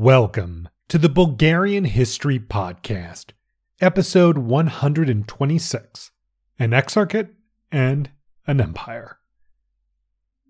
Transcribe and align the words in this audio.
Welcome 0.00 0.68
to 0.90 0.96
the 0.96 1.08
Bulgarian 1.08 1.84
History 1.84 2.38
Podcast, 2.38 3.32
episode 3.80 4.38
126 4.38 6.10
An 6.56 6.70
Exarchate 6.70 7.30
and 7.72 8.08
an 8.46 8.60
Empire. 8.60 9.18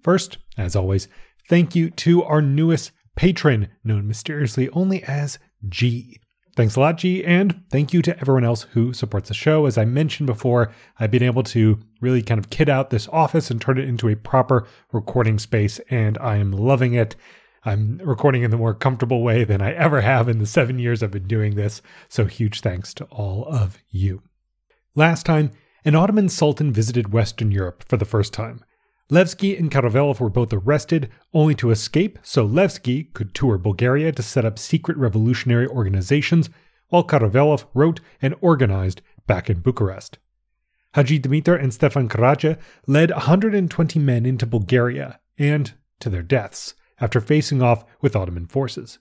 First, 0.03 0.37
as 0.59 0.77
always, 0.77 1.09
thank 1.49 1.75
you 1.75 1.89
to 1.89 2.25
our 2.25 2.43
newest 2.43 2.91
patron, 3.17 3.69
known 3.83 4.07
mysteriously 4.07 4.69
only 4.75 5.03
as 5.05 5.39
G. 5.67 6.21
Thanks 6.55 6.77
a 6.77 6.81
lot, 6.81 6.99
G, 6.99 7.25
and 7.25 7.63
thank 7.71 7.95
you 7.95 8.03
to 8.03 8.21
everyone 8.21 8.45
else 8.45 8.65
who 8.73 8.93
supports 8.93 9.29
the 9.29 9.35
show. 9.35 9.65
As 9.65 9.79
I 9.79 9.87
mentioned 9.87 10.27
before, 10.27 10.73
I've 10.99 11.11
been 11.11 11.23
able 11.23 11.45
to 11.45 11.79
really 12.03 12.21
kind 12.21 12.39
of 12.39 12.51
kit 12.51 12.69
out 12.69 12.91
this 12.91 13.09
office 13.09 13.51
and 13.51 13.59
turn 13.59 13.79
it 13.79 13.89
into 13.89 14.11
a 14.11 14.15
proper 14.15 14.67
recording 14.93 15.39
space, 15.39 15.81
and 15.89 16.19
I 16.19 16.37
am 16.37 16.53
loving 16.53 16.93
it. 16.93 17.17
I'm 17.65 17.99
recording 18.05 18.43
in 18.43 18.51
the 18.53 18.57
more 18.57 18.75
comfortable 18.75 19.23
way 19.23 19.43
than 19.43 19.61
I 19.61 19.73
ever 19.73 20.01
have 20.01 20.29
in 20.29 20.39
the 20.39 20.47
seven 20.47 20.79
years 20.79 21.03
I've 21.03 21.11
been 21.11 21.27
doing 21.27 21.57
this, 21.57 21.83
so 22.09 22.25
huge 22.25 22.61
thanks 22.61 22.95
to 22.95 23.05
all 23.07 23.47
of 23.47 23.79
you. 23.91 24.23
Last 24.95 25.27
time, 25.27 25.51
an 25.85 25.97
Ottoman 25.97 26.29
sultan 26.29 26.73
visited 26.73 27.13
Western 27.13 27.51
Europe 27.51 27.85
for 27.89 27.97
the 27.97 28.05
first 28.05 28.33
time. 28.33 28.65
Levski 29.11 29.59
and 29.59 29.71
Karavelov 29.71 30.21
were 30.21 30.29
both 30.29 30.53
arrested, 30.53 31.11
only 31.33 31.55
to 31.57 31.71
escape 31.71 32.19
so 32.23 32.47
Levski 32.47 33.13
could 33.13 33.35
tour 33.35 33.59
Bulgaria 33.59 34.13
to 34.13 34.23
set 34.23 34.45
up 34.45 34.59
secret 34.59 34.97
revolutionary 34.97 35.67
organizations, 35.67 36.51
while 36.89 37.05
Karavelov 37.05 37.65
wrote 37.75 38.01
and 38.23 38.35
organized 38.41 39.03
back 39.27 39.51
in 39.51 39.61
Bucharest. 39.61 40.19
Haji 40.95 41.21
Dimitar 41.21 41.61
and 41.61 41.75
Stefan 41.75 42.09
Karadzha 42.09 42.59
led 42.87 43.11
120 43.11 43.99
men 43.99 44.27
into 44.27 44.47
Bulgaria, 44.47 45.19
and 45.39 45.73
to 46.01 46.09
their 46.09 46.23
deaths 46.23 46.75
after 47.01 47.21
facing 47.21 47.63
off 47.63 47.85
with 48.01 48.17
Ottoman 48.17 48.47
forces. 48.47 48.99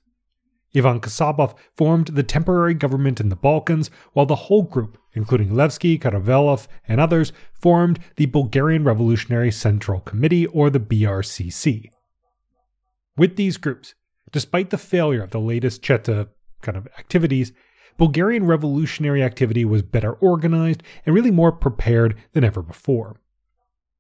Ivan 0.76 1.00
Kasabov 1.00 1.56
formed 1.76 2.08
the 2.08 2.24
temporary 2.24 2.74
government 2.74 3.20
in 3.20 3.30
the 3.30 3.36
Balkans, 3.36 3.90
while 4.14 4.26
the 4.26 4.36
whole 4.36 4.64
group, 4.64 4.98
including 5.14 5.50
Levski, 5.50 6.00
Karavelov, 6.00 6.68
and 6.88 7.00
others, 7.00 7.32
formed 7.54 8.00
the 8.18 8.26
Bulgarian 8.26 8.84
Revolutionary 8.84 9.52
Central 9.52 10.02
Committee, 10.02 10.46
or 10.48 10.70
the 10.70 10.80
BRCC. 10.80 11.90
With 13.16 13.38
these 13.38 13.58
groups, 13.58 13.96
despite 14.32 14.70
the 14.70 14.78
failure 14.78 15.24
of 15.24 15.32
the 15.32 15.40
latest 15.40 15.82
Cheta 15.82 16.30
kind 16.62 16.78
of 16.78 16.88
activities, 17.00 17.54
Bulgarian 17.98 18.46
revolutionary 18.46 19.24
activity 19.24 19.66
was 19.66 19.82
better 19.82 20.14
organized 20.14 20.84
and 21.06 21.16
really 21.16 21.32
more 21.32 21.52
prepared 21.52 22.16
than 22.34 22.44
ever 22.44 22.62
before. 22.62 23.20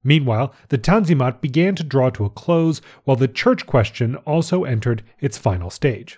Meanwhile, 0.07 0.53
the 0.69 0.77
Tanzimat 0.77 1.41
began 1.41 1.75
to 1.75 1.83
draw 1.83 2.09
to 2.11 2.23
a 2.23 2.29
close, 2.29 2.79
while 3.03 3.17
the 3.17 3.27
church 3.27 3.65
question 3.65 4.15
also 4.15 4.63
entered 4.63 5.03
its 5.19 5.37
final 5.37 5.69
stage. 5.69 6.17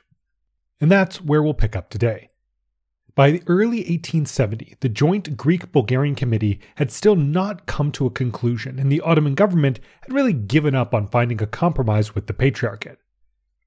And 0.80 0.92
that's 0.92 1.24
where 1.24 1.42
we'll 1.42 1.56
pick 1.56 1.76
up 1.76 1.90
today. 1.90 2.30
By 3.16 3.32
the 3.32 3.42
early 3.48 3.80
1870, 3.80 4.76
the 4.82 4.90
joint 4.90 5.36
Greek 5.36 5.72
Bulgarian 5.72 6.14
Committee 6.14 6.60
had 6.76 6.92
still 6.92 7.16
not 7.16 7.66
come 7.66 7.92
to 7.94 8.06
a 8.06 8.12
conclusion, 8.12 8.78
and 8.78 8.92
the 8.92 9.02
Ottoman 9.02 9.34
government 9.34 9.80
had 10.02 10.14
really 10.14 10.34
given 10.34 10.76
up 10.76 10.94
on 10.94 11.08
finding 11.08 11.42
a 11.42 11.48
compromise 11.48 12.14
with 12.14 12.28
the 12.28 12.34
Patriarchate 12.34 13.00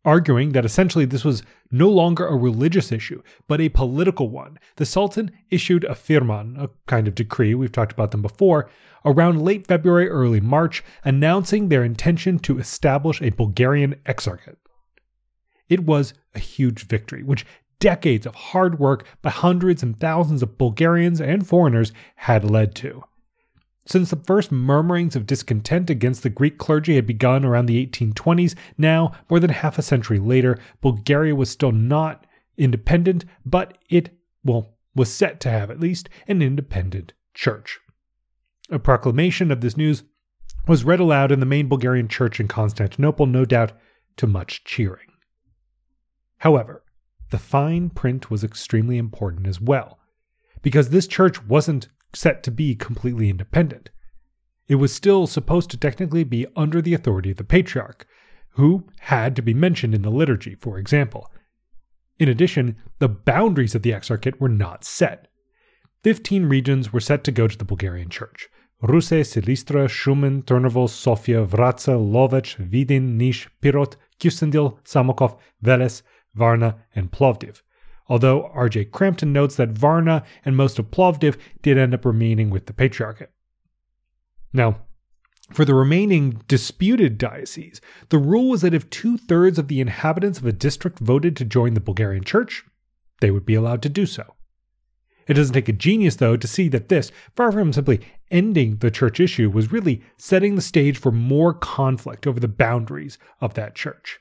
arguing 0.05 0.51
that 0.53 0.65
essentially 0.65 1.05
this 1.05 1.25
was 1.25 1.43
no 1.71 1.89
longer 1.89 2.27
a 2.27 2.37
religious 2.37 2.91
issue, 2.93 3.23
but 3.47 3.61
a 3.61 3.69
political 3.69 4.29
one. 4.29 4.59
The 4.77 4.87
Sultan 4.87 5.31
issued 5.51 5.85
a 5.85 5.95
firman, 5.95 6.57
a 6.59 6.69
kind 6.87 7.07
of 7.07 7.15
decree, 7.15 7.55
we've 7.55 7.73
talked 7.73 7.93
about 7.93 8.11
them 8.11 8.23
before, 8.23 8.69
around 9.05 9.43
late 9.43 9.67
February, 9.67 10.09
early 10.09 10.41
March, 10.41 10.83
announcing 11.05 11.69
their 11.69 11.85
intention 11.85 12.39
to 12.41 12.59
establish 12.59 13.21
a 13.23 13.31
Bulgarian 13.31 13.95
exarchate. 14.07 14.57
It 15.69 15.85
was 15.85 16.15
a 16.35 16.39
huge 16.39 16.87
victory, 16.87 17.23
which 17.23 17.47
decades 17.79 18.27
of 18.27 18.35
hard 18.35 18.79
work 18.79 19.07
by 19.23 19.31
hundreds 19.31 19.83
and 19.83 19.99
thousands 19.99 20.43
of 20.43 20.59
Bulgarians 20.59 21.21
and 21.21 21.47
foreigners 21.47 21.93
had 22.17 22.49
led 22.49 22.75
to. 22.77 23.05
Since 23.85 24.11
the 24.11 24.17
first 24.17 24.53
murmurings 24.53 25.17
of 25.17 25.27
discontent 25.27 25.91
against 25.91 26.23
the 26.23 26.31
Greek 26.31 26.57
clergy 26.57 26.95
had 26.95 27.07
begun 27.07 27.45
around 27.45 27.67
the 27.67 27.85
1820s, 27.85 28.55
now, 28.79 29.13
more 29.29 29.41
than 29.41 29.51
half 29.51 29.79
a 29.79 29.83
century 29.83 30.19
later, 30.19 30.59
Bulgaria 30.81 31.35
was 31.35 31.51
still 31.51 31.73
not 31.73 32.27
independent, 32.57 33.25
but 33.45 33.79
it, 33.89 34.11
well, 34.45 34.77
was 34.95 35.13
set 35.13 35.41
to 35.41 35.51
have 35.51 35.71
at 35.71 35.81
least 35.81 36.09
an 36.29 36.43
independent 36.43 37.13
church. 37.35 37.81
A 38.71 38.79
proclamation 38.79 39.51
of 39.51 39.61
this 39.61 39.77
news 39.77 40.05
was 40.69 40.85
read 40.85 41.01
aloud 41.01 41.33
in 41.33 41.41
the 41.41 41.47
main 41.47 41.69
Bulgarian 41.69 42.07
church 42.07 42.39
in 42.39 42.47
Constantinople, 42.47 43.27
no 43.27 43.45
doubt 43.45 43.73
to 44.17 44.27
much 44.29 44.63
cheering. 44.65 45.09
However, 46.39 46.85
the 47.31 47.39
fine 47.39 47.91
print 47.91 48.31
was 48.31 48.45
extremely 48.45 48.99
important 48.99 49.47
as 49.47 49.61
well, 49.61 49.99
because 50.61 50.91
this 50.91 51.07
church 51.09 51.43
wasn't 51.45 51.89
set 52.15 52.43
to 52.43 52.51
be 52.51 52.75
completely 52.75 53.31
independent. 53.31 53.91
It 54.69 54.77
was 54.77 54.93
still 54.93 55.27
supposed 55.27 55.71
to 55.71 55.77
technically 55.77 56.25
be 56.25 56.47
under 56.57 56.81
the 56.81 56.95
authority 56.95 57.31
of 57.31 57.37
the 57.37 57.45
patriarch, 57.45 58.07
who 58.51 58.89
had 59.01 59.35
to 59.37 59.43
be 59.43 59.55
mentioned 59.55 59.95
in 59.95 60.03
the 60.03 60.11
liturgy, 60.11 60.55
for 60.55 60.79
example. 60.79 61.31
In 62.19 62.29
addition, 62.29 62.77
the 62.99 63.09
boundaries 63.09 63.75
of 63.75 63.83
the 63.83 63.93
exarchate 63.93 64.41
were 64.41 64.49
not 64.49 64.85
set. 64.85 65.29
Fifteen 66.05 66.47
regions 66.47 66.93
were 66.93 67.01
set 67.01 67.25
to 67.25 67.33
go 67.33 67.49
to 67.49 67.57
the 67.57 67.65
Bulgarian 67.65 68.09
church 68.09 68.49
Ruse, 68.83 69.11
Silistra, 69.11 69.89
Shumen, 69.89 70.43
Turnovo, 70.45 70.89
Sofia, 70.89 71.47
Vratsa, 71.47 71.97
Lovech, 71.97 72.57
Vidin, 72.69 73.17
Nish, 73.17 73.49
Pirot, 73.63 73.97
Kyustendil, 74.19 74.79
Samokov, 74.85 75.37
Veles, 75.65 76.03
Varna, 76.35 76.77
and 76.95 77.11
Plovdiv 77.11 77.63
although 78.13 78.51
R.J. 78.53 78.85
Crampton 78.85 79.33
notes 79.33 79.57
that 79.57 79.71
Varna 79.71 80.23
and 80.45 80.55
most 80.55 80.79
of 80.79 80.91
Plovdiv 80.91 81.39
did 81.63 81.79
end 81.79 81.95
up 81.95 82.05
remaining 82.05 82.51
with 82.51 82.67
the 82.67 82.75
Patriarchate. 82.75 83.31
Now, 84.53 84.83
for 85.51 85.65
the 85.65 85.73
remaining 85.73 86.43
disputed 86.47 87.17
dioceses, 87.17 87.81
the 88.11 88.19
rule 88.19 88.51
was 88.51 88.61
that 88.61 88.75
if 88.75 88.91
two 88.91 89.17
thirds 89.17 89.59
of 89.59 89.69
the 89.69 89.81
inhabitants 89.81 90.39
of 90.39 90.45
a 90.45 90.53
district 90.53 90.99
voted 90.99 91.39
to 91.39 91.47
join 91.47 91.73
the 91.73 91.81
Bulgarian 91.81 92.23
Church, 92.23 92.67
they 93.23 93.31
would 93.31 93.47
be 93.47 93.55
allowed 93.55 93.81
to 93.81 93.89
do 93.89 94.05
so. 94.05 94.35
It 95.27 95.33
doesn't 95.33 95.55
take 95.55 95.71
a 95.71 95.73
genius, 95.73 96.17
though, 96.17 96.37
to 96.37 96.47
see 96.47 96.69
that 96.69 96.91
this, 96.91 97.11
far 97.35 97.51
from 97.51 97.73
simply 97.73 98.01
ending 98.31 98.77
the 98.77 98.91
church 98.91 99.21
issue, 99.21 99.49
was 99.49 99.73
really 99.73 100.03
setting 100.19 100.55
the 100.55 100.61
stage 100.61 100.99
for 100.99 101.13
more 101.13 101.55
conflict 101.55 102.27
over 102.27 102.41
the 102.41 102.47
boundaries 102.47 103.17
of 103.41 103.55
that 103.55 103.75
church. 103.75 104.21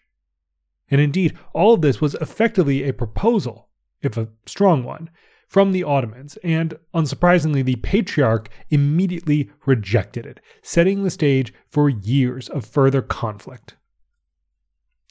And 0.90 1.02
indeed, 1.02 1.38
all 1.52 1.74
of 1.74 1.82
this 1.82 2.00
was 2.00 2.16
effectively 2.16 2.88
a 2.88 2.94
proposal 2.94 3.68
if 4.02 4.18
a 4.18 4.28
strong 4.46 4.84
one, 4.84 5.10
from 5.48 5.74
the 5.74 5.84
Ottomans, 5.84 6.38
and 6.44 6.78
unsurprisingly, 6.94 7.64
the 7.64 7.76
Patriarch 7.76 8.50
immediately 8.70 9.50
rejected 9.66 10.26
it, 10.26 10.40
setting 10.62 11.04
the 11.04 11.10
stage 11.10 11.54
for 11.70 11.90
years 11.90 12.48
of 12.48 12.66
further 12.66 13.02
conflict. 13.02 13.76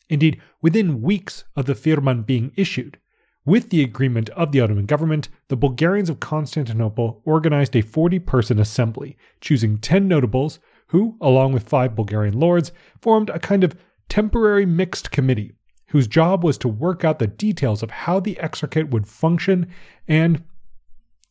Indeed, 0.09 0.41
within 0.63 1.03
weeks 1.03 1.45
of 1.57 1.67
the 1.67 1.75
Firman 1.75 2.25
being 2.25 2.53
issued, 2.57 2.99
with 3.45 3.71
the 3.71 3.83
agreement 3.83 4.29
of 4.31 4.51
the 4.51 4.61
Ottoman 4.61 4.87
government, 4.87 5.29
the 5.49 5.57
Bulgarians 5.57 6.09
of 6.09 6.21
Constantinople 6.21 7.21
organized 7.25 7.77
a 7.77 7.83
40 7.83 8.19
person 8.21 8.59
assembly, 8.59 9.17
choosing 9.41 9.79
10 9.79 10.09
notables 10.09 10.59
who, 10.89 11.17
along 11.21 11.53
with 11.53 11.69
five 11.69 11.95
Bulgarian 11.95 12.39
lords, 12.39 12.73
formed 13.01 13.31
a 13.31 13.39
kind 13.39 13.63
of 13.63 13.77
temporary 14.09 14.67
mixed 14.67 15.11
committee 15.11 15.53
whose 15.91 16.07
job 16.07 16.45
was 16.45 16.59
to 16.59 16.69
work 16.69 17.05
out 17.05 17.19
the 17.19 17.27
details 17.27 17.83
of 17.83 17.91
how 17.91 18.21
the 18.21 18.37
exarchate 18.37 18.91
would 18.91 19.07
function 19.07 19.69
and 20.09 20.43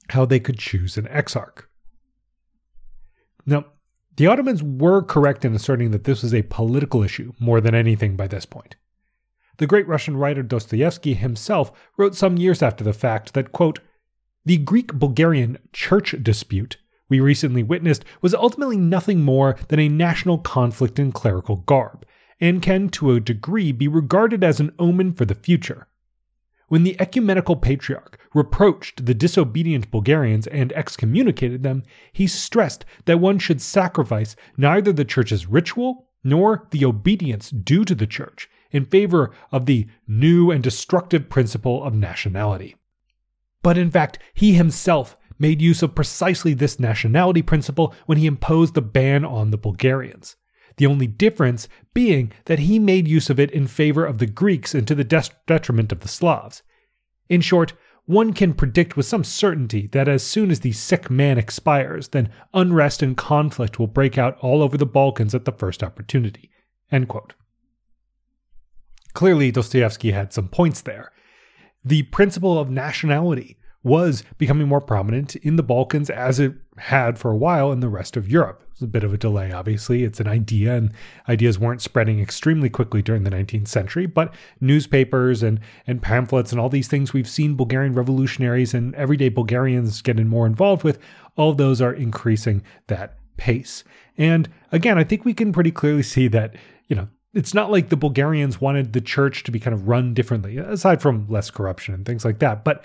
how 0.10 0.26
they 0.26 0.40
could 0.40 0.58
choose 0.58 0.98
an 0.98 1.08
exarch. 1.08 1.64
Now, 3.46 3.66
the 4.18 4.28
Ottomans 4.28 4.62
were 4.62 5.02
correct 5.02 5.46
in 5.46 5.56
asserting 5.56 5.92
that 5.92 6.04
this 6.04 6.24
was 6.24 6.34
a 6.34 6.42
political 6.44 7.04
issue 7.04 7.34
more 7.40 7.62
than 7.62 7.74
anything 7.74 8.16
by 8.16 8.28
this 8.28 8.46
point. 8.46 8.76
The 9.58 9.68
great 9.68 9.88
Russian 9.88 10.18
writer 10.18 10.44
Dostoevsky 10.44 11.14
himself 11.14 11.72
wrote 11.98 12.16
some 12.16 12.38
years 12.38 12.62
after 12.62 12.84
the 12.84 12.94
fact 12.94 13.34
that, 13.34 13.52
quote, 13.52 13.80
the 14.46 14.58
Greek 14.58 14.94
Bulgarian 14.94 15.58
church 15.74 16.16
dispute 16.22 16.78
we 17.10 17.20
recently 17.20 17.64
witnessed 17.64 18.06
was 18.22 18.34
ultimately 18.34 18.78
nothing 18.78 19.22
more 19.22 19.58
than 19.68 19.80
a 19.80 19.90
national 19.90 20.38
conflict 20.38 21.00
in 21.00 21.12
clerical 21.12 21.58
garb, 21.58 22.06
and 22.40 22.62
can, 22.62 22.90
to 22.90 23.12
a 23.12 23.20
degree, 23.20 23.72
be 23.72 23.88
regarded 23.88 24.44
as 24.44 24.60
an 24.60 24.72
omen 24.80 25.12
for 25.14 25.26
the 25.26 25.36
future. 25.36 25.88
When 26.68 26.84
the 26.84 27.00
ecumenical 27.02 27.56
patriarch 27.56 28.20
reproached 28.34 29.06
the 29.06 29.16
disobedient 29.16 29.90
Bulgarians 29.90 30.46
and 30.48 30.72
excommunicated 30.74 31.64
them, 31.64 31.84
he 32.14 32.28
stressed 32.28 32.86
that 33.06 33.20
one 33.20 33.40
should 33.40 33.60
sacrifice 33.60 34.36
neither 34.56 34.94
the 34.94 35.04
church's 35.04 35.48
ritual 35.48 36.08
nor 36.24 36.68
the 36.70 36.86
obedience 36.86 37.50
due 37.50 37.84
to 37.86 37.96
the 37.96 38.06
church 38.06 38.50
in 38.72 38.86
favor 38.86 39.32
of 39.52 39.66
the 39.66 39.88
new 40.08 40.52
and 40.52 40.64
destructive 40.64 41.28
principle 41.28 41.84
of 41.84 41.96
nationality. 41.96 42.76
But 43.64 43.78
in 43.78 43.90
fact, 43.90 44.20
he 44.34 44.54
himself 44.54 45.18
made 45.40 45.62
use 45.62 45.82
of 45.82 45.96
precisely 45.96 46.54
this 46.54 46.80
nationality 46.80 47.42
principle 47.42 47.96
when 48.06 48.18
he 48.18 48.28
imposed 48.28 48.76
the 48.76 48.82
ban 48.82 49.26
on 49.26 49.52
the 49.52 49.58
Bulgarians. 49.58 50.36
The 50.80 50.88
only 50.88 51.08
difference 51.08 51.68
being 51.94 52.32
that 52.46 52.60
he 52.60 52.80
made 52.80 53.08
use 53.08 53.30
of 53.30 53.40
it 53.40 53.52
in 53.52 53.68
favor 53.68 54.06
of 54.06 54.18
the 54.18 54.26
Greeks 54.26 54.74
and 54.74 54.88
to 54.88 54.96
the 54.96 55.04
detriment 55.46 55.92
of 55.92 56.00
the 56.00 56.08
Slavs. 56.08 56.64
In 57.28 57.42
short, 57.42 57.74
one 58.06 58.34
can 58.34 58.56
predict 58.56 58.98
with 58.98 59.06
some 59.06 59.24
certainty 59.24 59.86
that 59.92 60.08
as 60.08 60.24
soon 60.24 60.50
as 60.50 60.62
the 60.62 60.72
sick 60.72 61.12
man 61.12 61.38
expires, 61.38 62.08
then 62.08 62.32
unrest 62.56 63.04
and 63.04 63.16
conflict 63.16 63.78
will 63.78 63.86
break 63.86 64.18
out 64.18 64.36
all 64.40 64.64
over 64.64 64.78
the 64.78 64.86
Balkans 64.86 65.36
at 65.36 65.46
the 65.46 65.52
first 65.52 65.84
opportunity. 65.84 66.50
Clearly, 69.14 69.52
Dostoevsky 69.52 70.12
had 70.12 70.34
some 70.34 70.48
points 70.48 70.82
there. 70.82 71.12
The 71.86 72.04
principle 72.04 72.58
of 72.58 72.72
nationality 72.72 73.59
was 73.84 74.24
becoming 74.38 74.68
more 74.68 74.82
prominent 74.82 75.36
in 75.38 75.56
the 75.56 75.64
Balkans 75.64 76.10
as 76.10 76.40
it 76.40 76.54
had 76.78 77.18
for 77.18 77.32
a 77.32 77.38
while 77.38 77.72
in 77.72 77.80
the 77.80 77.90
rest 77.90 78.18
of 78.18 78.30
Europe. 78.30 78.64
It's 78.72 78.82
a 78.82 78.88
bit 78.88 79.04
of 79.04 79.14
a 79.14 79.18
delay, 79.18 79.52
obviously. 79.52 80.04
It's 80.04 80.20
an 80.20 80.28
idea, 80.28 80.76
and 80.76 80.92
ideas 81.28 81.60
weren't 81.60 81.82
spreading 81.82 82.20
extremely 82.20 82.70
quickly 82.70 83.02
during 83.02 83.24
the 83.24 83.30
19th 83.30 83.68
century, 83.68 84.06
but 84.06 84.34
newspapers 84.62 85.44
and, 85.44 85.60
and 85.88 86.02
pamphlets 86.02 86.52
and 86.52 86.60
all 86.60 86.70
these 86.70 86.88
things 86.88 87.14
we've 87.14 87.28
seen 87.28 87.56
Bulgarian 87.56 87.94
revolutionaries 87.94 88.74
and 88.74 88.96
everyday 88.96 89.30
Bulgarians 89.30 90.02
getting 90.02 90.28
more 90.28 90.46
involved 90.46 90.84
with, 90.84 91.00
all 91.36 91.54
those 91.54 91.82
are 91.82 91.94
increasing 91.94 92.64
that 92.88 93.18
pace. 93.38 93.84
And 94.18 94.50
again, 94.72 94.98
I 94.98 95.04
think 95.04 95.24
we 95.24 95.34
can 95.34 95.54
pretty 95.54 95.72
clearly 95.72 96.04
see 96.04 96.28
that, 96.30 96.56
you 96.88 96.96
know, 96.96 97.08
it's 97.34 97.54
not 97.54 97.72
like 97.72 97.90
the 97.90 97.98
Bulgarians 97.98 98.60
wanted 98.60 98.94
the 98.94 99.02
church 99.02 99.44
to 99.44 99.52
be 99.52 99.60
kind 99.60 99.74
of 99.74 99.88
run 99.88 100.14
differently, 100.14 100.58
aside 100.58 101.02
from 101.02 101.28
less 101.30 101.50
corruption 101.50 101.94
and 101.94 102.06
things 102.06 102.26
like 102.26 102.40
that. 102.40 102.64
But 102.64 102.84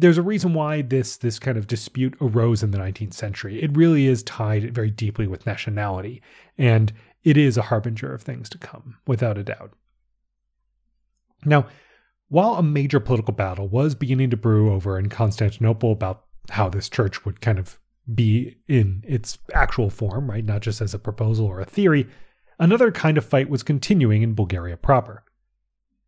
there's 0.00 0.18
a 0.18 0.22
reason 0.22 0.54
why 0.54 0.82
this 0.82 1.18
this 1.18 1.38
kind 1.38 1.58
of 1.58 1.66
dispute 1.66 2.16
arose 2.20 2.62
in 2.62 2.70
the 2.70 2.78
19th 2.78 3.14
century. 3.14 3.62
It 3.62 3.76
really 3.76 4.06
is 4.06 4.22
tied 4.22 4.74
very 4.74 4.90
deeply 4.90 5.26
with 5.26 5.46
nationality, 5.46 6.22
and 6.58 6.92
it 7.22 7.36
is 7.36 7.56
a 7.56 7.62
harbinger 7.62 8.12
of 8.12 8.22
things 8.22 8.48
to 8.50 8.58
come, 8.58 8.96
without 9.06 9.38
a 9.38 9.44
doubt. 9.44 9.72
Now, 11.44 11.66
while 12.28 12.54
a 12.54 12.62
major 12.62 13.00
political 13.00 13.34
battle 13.34 13.68
was 13.68 13.94
beginning 13.94 14.30
to 14.30 14.36
brew 14.36 14.72
over 14.72 14.98
in 14.98 15.08
Constantinople 15.08 15.92
about 15.92 16.24
how 16.50 16.68
this 16.68 16.88
church 16.88 17.24
would 17.24 17.40
kind 17.40 17.58
of 17.58 17.78
be 18.14 18.56
in 18.68 19.04
its 19.06 19.38
actual 19.54 19.90
form, 19.90 20.30
right, 20.30 20.44
not 20.44 20.62
just 20.62 20.80
as 20.80 20.94
a 20.94 20.98
proposal 20.98 21.46
or 21.46 21.60
a 21.60 21.64
theory, 21.64 22.08
another 22.58 22.90
kind 22.90 23.18
of 23.18 23.24
fight 23.24 23.50
was 23.50 23.62
continuing 23.62 24.22
in 24.22 24.34
Bulgaria 24.34 24.76
proper. 24.76 25.24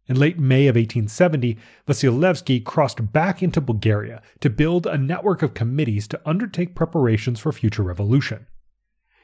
In 0.08 0.18
late 0.18 0.38
May 0.38 0.66
of 0.66 0.74
1870, 0.74 1.56
Vasil 1.86 2.18
Levski 2.18 2.62
crossed 2.62 3.12
back 3.12 3.42
into 3.42 3.60
Bulgaria 3.60 4.20
to 4.40 4.50
build 4.50 4.86
a 4.86 4.98
network 4.98 5.42
of 5.42 5.54
committees 5.54 6.08
to 6.08 6.20
undertake 6.26 6.74
preparations 6.74 7.38
for 7.38 7.52
future 7.52 7.84
revolution. 7.84 8.46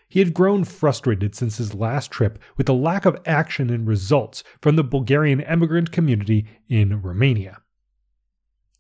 He 0.09 0.21
had 0.21 0.33
grown 0.33 0.65
frustrated 0.65 1.35
since 1.35 1.59
his 1.59 1.75
last 1.75 2.11
trip 2.11 2.39
with 2.57 2.67
the 2.67 2.75
lack 2.75 3.05
of 3.05 3.21
action 3.27 3.71
and 3.71 3.87
results 3.87 4.45
from 4.63 4.77
the 4.77 4.85
Bulgarian 4.85 5.41
emigrant 5.41 5.91
community 5.91 6.47
in 6.69 7.03
Romania. 7.03 7.59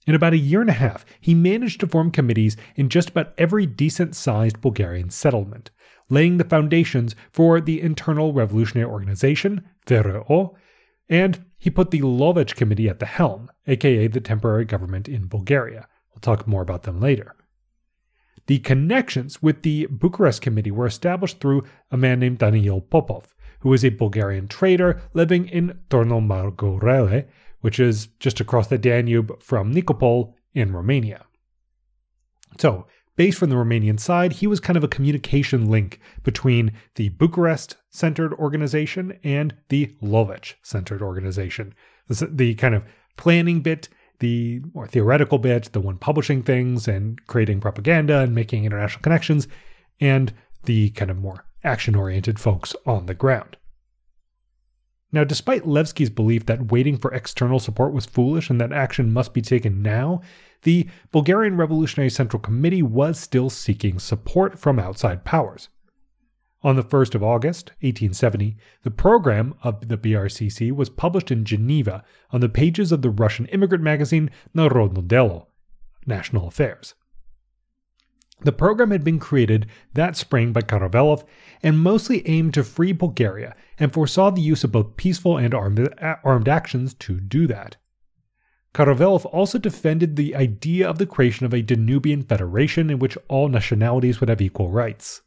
In 0.06 0.14
about 0.14 0.32
a 0.32 0.38
year 0.38 0.62
and 0.62 0.70
a 0.70 0.74
half, 0.74 1.04
he 1.20 1.34
managed 1.34 1.80
to 1.80 1.86
form 1.86 2.10
committees 2.10 2.56
in 2.76 2.88
just 2.88 3.10
about 3.10 3.34
every 3.36 3.66
decent 3.66 4.14
sized 4.14 4.62
Bulgarian 4.62 5.10
settlement, 5.10 5.70
laying 6.08 6.38
the 6.38 6.44
foundations 6.44 7.14
for 7.30 7.60
the 7.60 7.82
Internal 7.82 8.32
Revolutionary 8.32 8.88
Organization, 8.90 9.68
VRO, 9.86 10.54
and 11.08 11.44
he 11.58 11.70
put 11.70 11.90
the 11.90 12.00
Lovech 12.00 12.54
Committee 12.54 12.88
at 12.88 12.98
the 12.98 13.06
helm, 13.06 13.50
aka 13.66 14.06
the 14.06 14.20
temporary 14.20 14.64
government 14.64 15.08
in 15.08 15.26
Bulgaria. 15.26 15.88
We'll 16.10 16.20
talk 16.20 16.46
more 16.46 16.62
about 16.62 16.84
them 16.84 17.00
later. 17.00 17.34
The 18.46 18.60
connections 18.60 19.42
with 19.42 19.62
the 19.62 19.86
Bucharest 19.86 20.40
Committee 20.40 20.70
were 20.70 20.86
established 20.86 21.40
through 21.40 21.64
a 21.90 21.96
man 21.96 22.20
named 22.20 22.38
Daniel 22.38 22.80
Popov, 22.80 23.34
who 23.60 23.68
was 23.68 23.84
a 23.84 23.90
Bulgarian 23.90 24.48
trader 24.48 25.02
living 25.12 25.48
in 25.48 25.78
Turnu 25.90 27.24
which 27.60 27.80
is 27.80 28.06
just 28.20 28.40
across 28.40 28.68
the 28.68 28.78
Danube 28.78 29.42
from 29.42 29.74
Nikopol 29.74 30.34
in 30.54 30.72
Romania. 30.72 31.26
So, 32.58 32.86
Based 33.18 33.36
from 33.36 33.50
the 33.50 33.56
Romanian 33.56 33.98
side, 33.98 34.34
he 34.34 34.46
was 34.46 34.60
kind 34.60 34.76
of 34.76 34.84
a 34.84 34.88
communication 34.88 35.68
link 35.68 35.98
between 36.22 36.70
the 36.94 37.08
Bucharest 37.08 37.76
centered 37.90 38.32
organization 38.34 39.18
and 39.24 39.56
the 39.70 39.92
Lovech 40.00 40.54
centered 40.62 41.02
organization. 41.02 41.74
The 42.08 42.54
kind 42.54 42.76
of 42.76 42.84
planning 43.16 43.60
bit, 43.60 43.88
the 44.20 44.62
more 44.72 44.86
theoretical 44.86 45.38
bit, 45.38 45.64
the 45.72 45.80
one 45.80 45.98
publishing 45.98 46.44
things 46.44 46.86
and 46.86 47.18
creating 47.26 47.58
propaganda 47.58 48.20
and 48.20 48.36
making 48.36 48.64
international 48.64 49.02
connections, 49.02 49.48
and 50.00 50.32
the 50.66 50.90
kind 50.90 51.10
of 51.10 51.16
more 51.16 51.44
action 51.64 51.96
oriented 51.96 52.38
folks 52.38 52.76
on 52.86 53.06
the 53.06 53.14
ground. 53.14 53.56
Now, 55.10 55.24
despite 55.24 55.64
Levski's 55.64 56.10
belief 56.10 56.44
that 56.46 56.70
waiting 56.70 56.98
for 56.98 57.12
external 57.14 57.58
support 57.58 57.92
was 57.92 58.04
foolish 58.04 58.50
and 58.50 58.60
that 58.60 58.72
action 58.72 59.10
must 59.10 59.32
be 59.32 59.40
taken 59.40 59.80
now, 59.80 60.20
the 60.62 60.86
Bulgarian 61.12 61.56
Revolutionary 61.56 62.10
Central 62.10 62.40
Committee 62.40 62.82
was 62.82 63.18
still 63.18 63.48
seeking 63.48 63.98
support 63.98 64.58
from 64.58 64.78
outside 64.78 65.24
powers. 65.24 65.70
On 66.62 66.76
the 66.76 66.82
1st 66.82 67.14
of 67.14 67.22
August, 67.22 67.68
1870, 67.80 68.56
the 68.82 68.90
program 68.90 69.54
of 69.62 69.88
the 69.88 69.96
BRCC 69.96 70.72
was 70.72 70.90
published 70.90 71.30
in 71.30 71.44
Geneva 71.44 72.04
on 72.30 72.40
the 72.40 72.48
pages 72.48 72.90
of 72.90 73.00
the 73.00 73.10
Russian 73.10 73.46
immigrant 73.46 73.82
magazine 73.84 74.30
Narodno 74.54 75.06
Delo, 75.06 75.48
National 76.04 76.48
Affairs. 76.48 76.94
The 78.40 78.52
program 78.52 78.92
had 78.92 79.02
been 79.02 79.18
created 79.18 79.66
that 79.94 80.16
spring 80.16 80.52
by 80.52 80.60
Karavelov 80.60 81.24
and 81.62 81.78
mostly 81.78 82.26
aimed 82.28 82.54
to 82.54 82.62
free 82.62 82.92
Bulgaria 82.92 83.56
and 83.78 83.92
foresaw 83.92 84.30
the 84.30 84.40
use 84.40 84.62
of 84.62 84.72
both 84.72 84.96
peaceful 84.96 85.36
and 85.36 85.52
armed, 85.52 85.92
armed 86.22 86.48
actions 86.48 86.94
to 86.94 87.18
do 87.18 87.48
that. 87.48 87.76
Karavelov 88.74 89.24
also 89.32 89.58
defended 89.58 90.14
the 90.14 90.36
idea 90.36 90.88
of 90.88 90.98
the 90.98 91.06
creation 91.06 91.46
of 91.46 91.52
a 91.52 91.62
Danubian 91.62 92.22
federation 92.28 92.90
in 92.90 93.00
which 93.00 93.18
all 93.26 93.48
nationalities 93.48 94.20
would 94.20 94.28
have 94.28 94.40
equal 94.40 94.70
rights. 94.70 95.22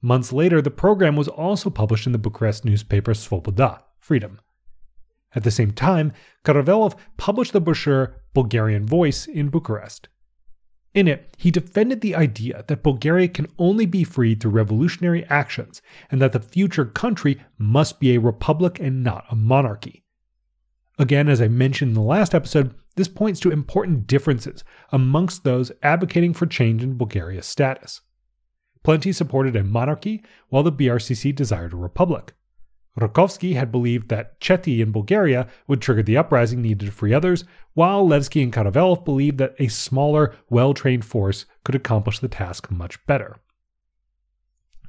Months 0.00 0.32
later, 0.32 0.60
the 0.60 0.70
program 0.70 1.14
was 1.14 1.28
also 1.28 1.70
published 1.70 2.06
in 2.06 2.12
the 2.12 2.18
Bucharest 2.18 2.64
newspaper 2.64 3.12
Svoboda, 3.12 3.82
Freedom. 4.00 4.40
At 5.36 5.44
the 5.44 5.52
same 5.52 5.70
time, 5.70 6.12
Karavelov 6.44 6.96
published 7.16 7.52
the 7.52 7.60
brochure 7.60 8.16
Bulgarian 8.34 8.84
Voice 8.84 9.26
in 9.26 9.48
Bucharest. 9.48 10.08
In 10.94 11.08
it, 11.08 11.34
he 11.38 11.50
defended 11.50 12.00
the 12.00 12.14
idea 12.14 12.64
that 12.68 12.82
Bulgaria 12.82 13.28
can 13.28 13.46
only 13.58 13.86
be 13.86 14.04
freed 14.04 14.40
through 14.40 14.50
revolutionary 14.50 15.24
actions 15.26 15.80
and 16.10 16.20
that 16.20 16.32
the 16.32 16.40
future 16.40 16.84
country 16.84 17.40
must 17.56 17.98
be 17.98 18.14
a 18.14 18.20
republic 18.20 18.78
and 18.78 19.02
not 19.02 19.24
a 19.30 19.36
monarchy. 19.36 20.04
Again, 20.98 21.28
as 21.28 21.40
I 21.40 21.48
mentioned 21.48 21.90
in 21.90 21.94
the 21.94 22.02
last 22.02 22.34
episode, 22.34 22.74
this 22.96 23.08
points 23.08 23.40
to 23.40 23.50
important 23.50 24.06
differences 24.06 24.62
amongst 24.90 25.44
those 25.44 25.72
advocating 25.82 26.34
for 26.34 26.46
change 26.46 26.82
in 26.82 26.98
Bulgaria's 26.98 27.46
status. 27.46 28.02
Plenty 28.82 29.12
supported 29.12 29.56
a 29.56 29.64
monarchy, 29.64 30.22
while 30.48 30.62
the 30.62 30.72
BRCC 30.72 31.34
desired 31.34 31.72
a 31.72 31.76
republic. 31.76 32.34
Rakovsky 32.98 33.54
had 33.54 33.72
believed 33.72 34.08
that 34.08 34.38
Cheti 34.40 34.80
in 34.80 34.92
Bulgaria 34.92 35.48
would 35.66 35.80
trigger 35.80 36.02
the 36.02 36.18
uprising 36.18 36.60
needed 36.60 36.86
to 36.86 36.92
free 36.92 37.14
others, 37.14 37.44
while 37.72 38.06
Levski 38.06 38.42
and 38.42 38.52
Karavelov 38.52 39.04
believed 39.04 39.38
that 39.38 39.54
a 39.58 39.68
smaller, 39.68 40.34
well 40.50 40.74
trained 40.74 41.04
force 41.04 41.46
could 41.64 41.74
accomplish 41.74 42.18
the 42.18 42.28
task 42.28 42.70
much 42.70 43.04
better. 43.06 43.38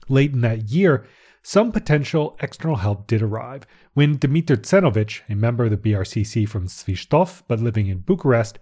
Late 0.10 0.34
in 0.34 0.42
that 0.42 0.70
year, 0.70 1.06
some 1.42 1.72
potential 1.72 2.38
external 2.42 2.78
help 2.78 3.08
did 3.08 3.22
arrive 3.22 3.66
when 3.94 4.18
Dmitry 4.18 4.58
Tsenovich, 4.58 5.22
a 5.30 5.36
member 5.36 5.66
of 5.66 5.72
the 5.72 5.78
BRCC 5.78 6.48
from 6.48 6.68
Svistov 6.68 7.44
but 7.48 7.60
living 7.60 7.88
in 7.88 8.00
Bucharest, 8.00 8.60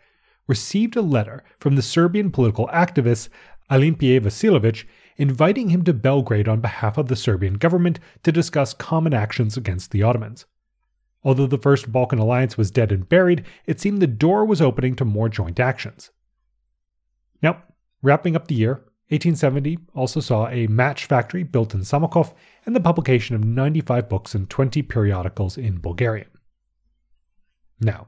received 0.48 0.96
a 0.96 1.02
letter 1.02 1.44
from 1.60 1.76
the 1.76 1.82
Serbian 1.82 2.32
political 2.32 2.68
activist 2.68 3.30
Alimpije 3.72 4.20
Vasiljević 4.20 4.86
inviting 5.22 5.70
him 5.70 5.84
to 5.84 5.94
Belgrade 5.94 6.48
on 6.48 6.62
behalf 6.62 6.98
of 6.98 7.08
the 7.08 7.16
Serbian 7.16 7.54
government 7.54 8.00
to 8.24 8.32
discuss 8.32 8.74
common 8.74 9.14
actions 9.14 9.56
against 9.56 9.92
the 9.92 10.02
Ottomans. 10.02 10.48
Although 11.24 11.46
the 11.46 11.60
First 11.60 11.92
Balkan 11.92 12.18
Alliance 12.18 12.58
was 12.58 12.72
dead 12.72 12.92
and 12.92 13.08
buried, 13.08 13.46
it 13.68 13.80
seemed 13.80 14.02
the 14.02 14.08
door 14.08 14.46
was 14.46 14.64
opening 14.64 14.96
to 14.96 15.06
more 15.06 15.30
joint 15.30 15.60
actions. 15.60 16.10
Now, 17.40 17.62
wrapping 18.02 18.36
up 18.36 18.48
the 18.48 18.56
year, 18.56 18.82
1870 19.10 19.78
also 19.94 20.22
saw 20.22 20.48
a 20.48 20.66
match 20.66 21.06
factory 21.06 21.44
built 21.44 21.76
in 21.76 21.84
Samokov 21.84 22.34
and 22.66 22.76
the 22.76 22.80
publication 22.80 23.36
of 23.36 23.44
95 23.44 24.10
books 24.10 24.34
and 24.34 24.50
20 24.50 24.82
periodicals 24.82 25.56
in 25.56 25.82
Bulgarian. 25.82 26.30
Now, 27.80 28.08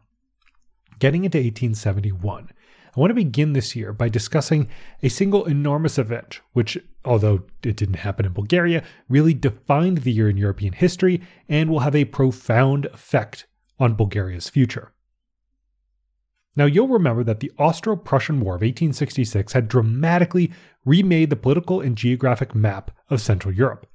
getting 0.98 1.26
into 1.26 1.38
1871, 1.38 2.50
I 2.96 3.00
want 3.00 3.10
to 3.10 3.16
begin 3.16 3.54
this 3.54 3.76
year 3.76 3.92
by 3.92 4.08
discussing 4.08 4.70
a 5.02 5.10
single 5.10 5.46
enormous 5.46 5.98
event, 5.98 6.42
which, 6.54 6.78
although 7.04 7.44
it 7.64 7.76
didn't 7.76 7.96
happen 7.96 8.26
in 8.26 8.34
Bulgaria, 8.34 8.84
really 9.10 9.34
defined 9.34 10.00
the 10.00 10.12
year 10.12 10.30
in 10.30 10.38
European 10.38 10.74
history 10.74 11.22
and 11.50 11.70
will 11.70 11.80
have 11.80 11.96
a 11.96 12.06
profound 12.06 12.86
effect 12.88 13.48
on 13.80 13.96
Bulgaria's 13.96 14.48
future. 14.48 14.94
Now, 16.56 16.66
you'll 16.66 16.88
remember 16.88 17.24
that 17.24 17.40
the 17.40 17.52
Austro 17.58 17.96
Prussian 17.96 18.40
War 18.40 18.54
of 18.56 18.62
1866 18.62 19.54
had 19.54 19.68
dramatically 19.68 20.52
remade 20.86 21.32
the 21.32 21.36
political 21.36 21.82
and 21.82 21.98
geographic 21.98 22.54
map 22.54 22.92
of 23.10 23.22
Central 23.22 23.52
Europe. 23.52 23.88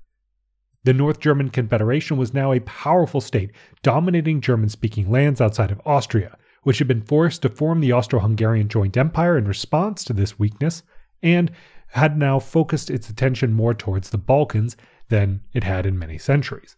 The 0.83 0.93
North 0.93 1.21
German 1.21 1.50
Confederation 1.50 2.17
was 2.17 2.35
now 2.35 2.50
a 2.50 2.61
powerful 2.61 3.21
state, 3.21 3.52
dominating 3.83 4.40
German 4.40 4.71
speaking 4.71 5.09
lands 5.09 5.40
outside 5.40 5.71
of 5.71 5.81
Austria, 5.87 6.37
which 6.62 6.79
had 6.79 6.88
been 6.88 7.03
forced 7.03 7.43
to 7.43 7.49
form 7.49 7.81
the 7.81 7.93
Austro 7.93 8.21
Hungarian 8.21 8.69
Joint 8.69 8.97
Empire 8.97 9.38
in 9.38 9.47
response 9.47 10.05
to 10.05 10.12
this 10.12 10.38
weakness, 10.38 10.83
and 11.23 11.50
had 11.88 12.19
now 12.19 12.38
focused 12.38 12.91
its 12.91 13.09
attention 13.09 13.53
more 13.53 13.75
towards 13.75 14.11
the 14.11 14.19
Balkans 14.19 14.77
than 15.09 15.41
it 15.53 15.65
had 15.65 15.87
in 15.87 15.99
many 15.99 16.19
centuries. 16.19 16.77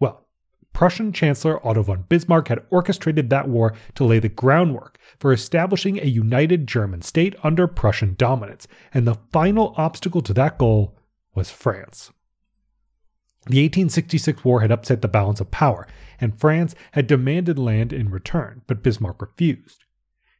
Well, 0.00 0.26
Prussian 0.72 1.12
Chancellor 1.12 1.64
Otto 1.66 1.82
von 1.82 2.04
Bismarck 2.08 2.48
had 2.48 2.64
orchestrated 2.70 3.30
that 3.30 3.48
war 3.48 3.74
to 3.94 4.04
lay 4.04 4.18
the 4.18 4.28
groundwork 4.28 4.98
for 5.18 5.32
establishing 5.32 5.98
a 5.98 6.06
united 6.06 6.66
German 6.66 7.02
state 7.02 7.36
under 7.42 7.66
Prussian 7.66 8.14
dominance, 8.16 8.66
and 8.92 9.06
the 9.06 9.18
final 9.30 9.74
obstacle 9.76 10.22
to 10.22 10.34
that 10.34 10.58
goal 10.58 10.96
was 11.34 11.50
France. 11.50 12.10
The 13.46 13.62
1866 13.62 14.44
war 14.44 14.60
had 14.60 14.70
upset 14.70 15.02
the 15.02 15.08
balance 15.08 15.40
of 15.40 15.50
power, 15.50 15.88
and 16.20 16.38
France 16.38 16.76
had 16.92 17.08
demanded 17.08 17.58
land 17.58 17.92
in 17.92 18.08
return, 18.08 18.62
but 18.68 18.82
Bismarck 18.84 19.20
refused. 19.20 19.84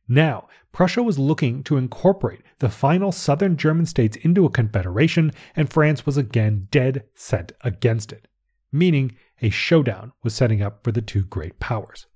Now, 0.06 0.48
Prussia 0.72 1.02
was 1.02 1.18
looking 1.18 1.64
to 1.64 1.76
incorporate 1.76 2.42
the 2.60 2.68
final 2.68 3.10
southern 3.10 3.56
German 3.56 3.86
states 3.86 4.16
into 4.18 4.44
a 4.44 4.50
confederation, 4.50 5.32
and 5.56 5.72
France 5.72 6.06
was 6.06 6.16
again 6.16 6.68
dead 6.70 7.04
set 7.14 7.52
against 7.62 8.12
it, 8.12 8.28
meaning 8.70 9.16
a 9.40 9.50
showdown 9.50 10.12
was 10.22 10.34
setting 10.34 10.62
up 10.62 10.84
for 10.84 10.92
the 10.92 11.02
two 11.02 11.24
great 11.24 11.58
powers. 11.58 12.06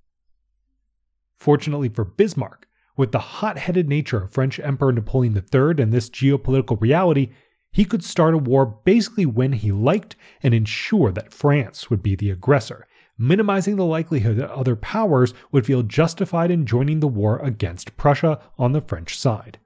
Fortunately 1.37 1.89
for 1.89 2.05
Bismarck, 2.05 2.69
with 2.97 3.13
the 3.13 3.19
hot 3.19 3.59
headed 3.59 3.89
nature 3.89 4.23
of 4.23 4.33
French 4.33 4.61
Emperor 4.61 4.93
Napoleon 4.93 5.35
III 5.35 5.83
and 5.83 5.93
this 5.93 6.09
geopolitical 6.09 6.81
reality, 6.81 7.31
he 7.77 7.85
could 7.85 8.03
start 8.03 8.33
a 8.33 8.39
war 8.39 8.65
basically 8.65 9.27
when 9.27 9.53
he 9.53 9.71
liked 9.71 10.17
and 10.43 10.55
ensure 10.55 11.13
that 11.13 11.31
France 11.31 11.91
would 11.91 12.03
be 12.03 12.17
the 12.17 12.31
aggressor, 12.31 12.87
minimizing 13.19 13.77
the 13.77 13.85
likelihood 13.85 14.39
that 14.39 14.51
other 14.51 14.75
powers 14.75 15.35
would 15.53 15.67
feel 15.67 15.83
justified 15.83 16.51
in 16.51 16.65
joining 16.65 17.01
the 17.01 17.07
war 17.07 17.39
against 17.41 17.95
Prussia 17.99 18.41
on 18.57 18.73
the 18.73 18.81
French 18.81 19.19
side. 19.19 19.59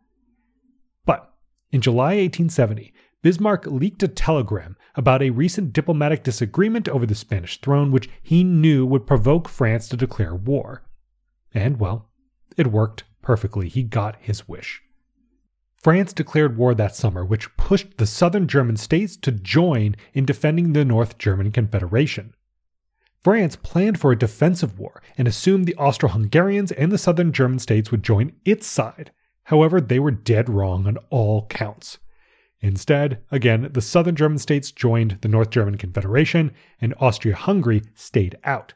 But 1.06 1.32
in 1.70 1.80
July 1.80 2.16
1870, 2.16 2.92
Bismarck 3.22 3.66
leaked 3.66 4.02
a 4.02 4.08
telegram 4.08 4.76
about 4.96 5.22
a 5.22 5.30
recent 5.30 5.72
diplomatic 5.72 6.24
disagreement 6.24 6.88
over 6.88 7.06
the 7.06 7.14
Spanish 7.14 7.60
throne, 7.60 7.92
which 7.92 8.10
he 8.24 8.42
knew 8.42 8.84
would 8.86 9.06
provoke 9.06 9.48
France 9.48 9.88
to 9.88 9.96
declare 9.96 10.34
war. 10.34 10.82
And, 11.54 11.78
well, 11.78 12.10
it 12.56 12.72
worked 12.72 13.04
perfectly. 13.22 13.68
He 13.68 13.84
got 13.84 14.16
his 14.18 14.48
wish. 14.48 14.82
France 15.80 16.12
declared 16.12 16.58
war 16.58 16.74
that 16.74 16.94
summer, 16.94 17.24
which 17.24 17.56
pushed 17.56 17.96
the 17.96 18.06
southern 18.06 18.46
German 18.46 18.76
states 18.76 19.16
to 19.16 19.32
join 19.32 19.96
in 20.12 20.26
defending 20.26 20.74
the 20.74 20.84
North 20.84 21.16
German 21.16 21.50
Confederation. 21.52 22.34
France 23.24 23.56
planned 23.56 23.98
for 23.98 24.12
a 24.12 24.18
defensive 24.18 24.78
war 24.78 25.02
and 25.16 25.26
assumed 25.26 25.66
the 25.66 25.76
Austro 25.76 26.08
Hungarians 26.08 26.72
and 26.72 26.92
the 26.92 26.98
southern 26.98 27.32
German 27.32 27.58
states 27.58 27.90
would 27.90 28.02
join 28.02 28.32
its 28.44 28.66
side. 28.66 29.10
However, 29.44 29.80
they 29.80 29.98
were 29.98 30.10
dead 30.10 30.48
wrong 30.48 30.86
on 30.86 30.98
all 31.08 31.46
counts. 31.46 31.98
Instead, 32.60 33.22
again, 33.30 33.70
the 33.72 33.80
southern 33.80 34.16
German 34.16 34.38
states 34.38 34.70
joined 34.70 35.18
the 35.22 35.28
North 35.28 35.48
German 35.48 35.78
Confederation 35.78 36.52
and 36.80 36.94
Austria 37.00 37.34
Hungary 37.34 37.82
stayed 37.94 38.36
out. 38.44 38.74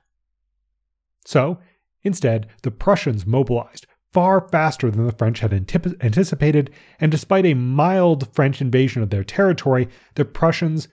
So, 1.27 1.59
instead, 2.03 2.49
the 2.63 2.71
Prussians 2.71 3.27
mobilized, 3.27 3.87
far 4.15 4.49
faster 4.49 4.93
than 4.93 5.07
the 5.07 5.13
French 5.13 5.41
had 5.41 5.53
antip- 5.53 6.03
anticipated, 6.03 6.71
and 7.01 7.11
despite 7.11 7.45
a 7.45 7.55
mild 7.55 8.33
French 8.33 8.61
invasion 8.61 9.03
of 9.03 9.11
their 9.11 9.25
territory, 9.25 9.89
the 10.15 10.25
Prussians, 10.25 10.87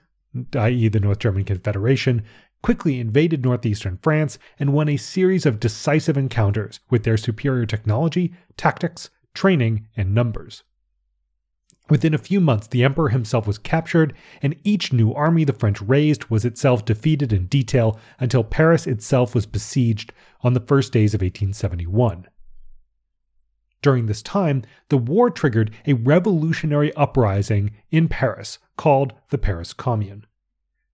i.e., 0.56 0.88
the 0.88 1.00
North 1.00 1.20
German 1.20 1.44
Confederation, 1.44 2.24
quickly 2.62 2.98
invaded 2.98 3.44
northeastern 3.44 3.98
France 4.02 4.38
and 4.58 4.72
won 4.72 4.88
a 4.88 4.96
series 4.96 5.46
of 5.46 5.60
decisive 5.60 6.16
encounters 6.16 6.80
with 6.90 7.04
their 7.04 7.16
superior 7.16 7.64
technology, 7.64 8.34
tactics, 8.56 9.08
training, 9.34 9.86
and 9.96 10.14
numbers. 10.14 10.64
Within 11.88 12.14
a 12.14 12.18
few 12.18 12.40
months, 12.40 12.66
the 12.66 12.82
emperor 12.82 13.10
himself 13.10 13.46
was 13.46 13.58
captured, 13.58 14.14
and 14.40 14.56
each 14.64 14.92
new 14.92 15.12
army 15.12 15.44
the 15.44 15.52
French 15.52 15.80
raised 15.82 16.24
was 16.26 16.44
itself 16.44 16.84
defeated 16.84 17.32
in 17.32 17.46
detail 17.46 17.98
until 18.18 18.42
Paris 18.42 18.86
itself 18.86 19.34
was 19.34 19.46
besieged 19.46 20.12
on 20.40 20.54
the 20.54 20.60
first 20.60 20.92
days 20.92 21.14
of 21.14 21.20
1871. 21.20 22.26
During 23.82 24.06
this 24.06 24.22
time, 24.22 24.62
the 24.88 24.96
war 24.96 25.28
triggered 25.28 25.72
a 25.86 25.94
revolutionary 25.94 26.94
uprising 26.94 27.72
in 27.90 28.08
Paris 28.08 28.58
called 28.76 29.12
the 29.30 29.38
Paris 29.38 29.72
Commune. 29.72 30.24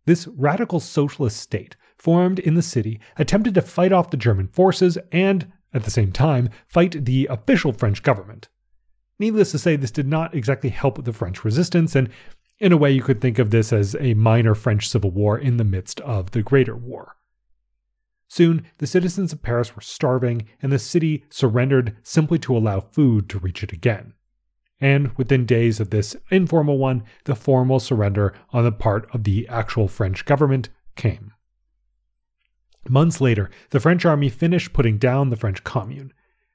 This 0.06 0.26
radical 0.26 0.80
socialist 0.80 1.36
state, 1.36 1.76
formed 1.96 2.38
in 2.38 2.54
the 2.54 2.62
city, 2.62 2.98
attempted 3.18 3.54
to 3.54 3.62
fight 3.62 3.92
off 3.92 4.10
the 4.10 4.16
German 4.16 4.48
forces 4.48 4.96
and, 5.12 5.52
at 5.74 5.84
the 5.84 5.90
same 5.90 6.12
time, 6.12 6.48
fight 6.66 7.04
the 7.04 7.26
official 7.30 7.72
French 7.72 8.02
government. 8.02 8.48
Needless 9.18 9.50
to 9.50 9.58
say, 9.58 9.76
this 9.76 9.90
did 9.90 10.08
not 10.08 10.34
exactly 10.34 10.70
help 10.70 11.04
the 11.04 11.12
French 11.12 11.44
resistance, 11.44 11.94
and 11.94 12.08
in 12.58 12.72
a 12.72 12.76
way, 12.76 12.90
you 12.90 13.02
could 13.02 13.20
think 13.20 13.38
of 13.38 13.50
this 13.50 13.72
as 13.72 13.94
a 14.00 14.14
minor 14.14 14.54
French 14.54 14.88
civil 14.88 15.10
war 15.10 15.38
in 15.38 15.58
the 15.58 15.64
midst 15.64 16.00
of 16.00 16.30
the 16.30 16.42
Greater 16.42 16.74
War. 16.74 17.17
Soon, 18.28 18.66
the 18.76 18.86
citizens 18.86 19.32
of 19.32 19.42
Paris 19.42 19.74
were 19.74 19.82
starving, 19.82 20.46
and 20.60 20.70
the 20.70 20.78
city 20.78 21.24
surrendered 21.30 21.96
simply 22.02 22.38
to 22.38 22.56
allow 22.56 22.78
food 22.78 23.28
to 23.30 23.38
reach 23.38 23.62
it 23.62 23.72
again. 23.72 24.12
And 24.80 25.16
within 25.16 25.46
days 25.46 25.80
of 25.80 25.90
this 25.90 26.14
informal 26.30 26.78
one, 26.78 27.02
the 27.24 27.34
formal 27.34 27.80
surrender 27.80 28.34
on 28.50 28.64
the 28.64 28.70
part 28.70 29.08
of 29.14 29.24
the 29.24 29.48
actual 29.48 29.88
French 29.88 30.24
government 30.24 30.68
came. 30.94 31.32
Months 32.86 33.20
later, 33.20 33.50
the 33.70 33.80
French 33.80 34.04
army 34.04 34.28
finished 34.28 34.72
putting 34.72 34.98
down 34.98 35.30
the 35.30 35.36
French 35.36 35.64
Commune. 35.64 36.12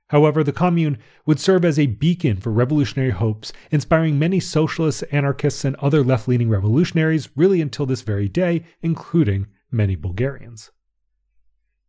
However, 0.10 0.44
the 0.44 0.52
Commune 0.52 1.00
would 1.26 1.40
serve 1.40 1.66
as 1.66 1.80
a 1.80 1.88
beacon 1.88 2.38
for 2.38 2.52
revolutionary 2.52 3.12
hopes, 3.12 3.52
inspiring 3.72 4.20
many 4.20 4.40
socialists, 4.40 5.02
anarchists, 5.04 5.66
and 5.66 5.76
other 5.78 6.04
left 6.04 6.28
leaning 6.28 6.50
revolutionaries 6.50 7.30
really 7.36 7.62
until 7.62 7.88
this 7.88 8.02
very 8.02 8.30
day, 8.30 8.64
including 8.82 9.48
many 9.72 9.96
Bulgarians. 9.96 10.72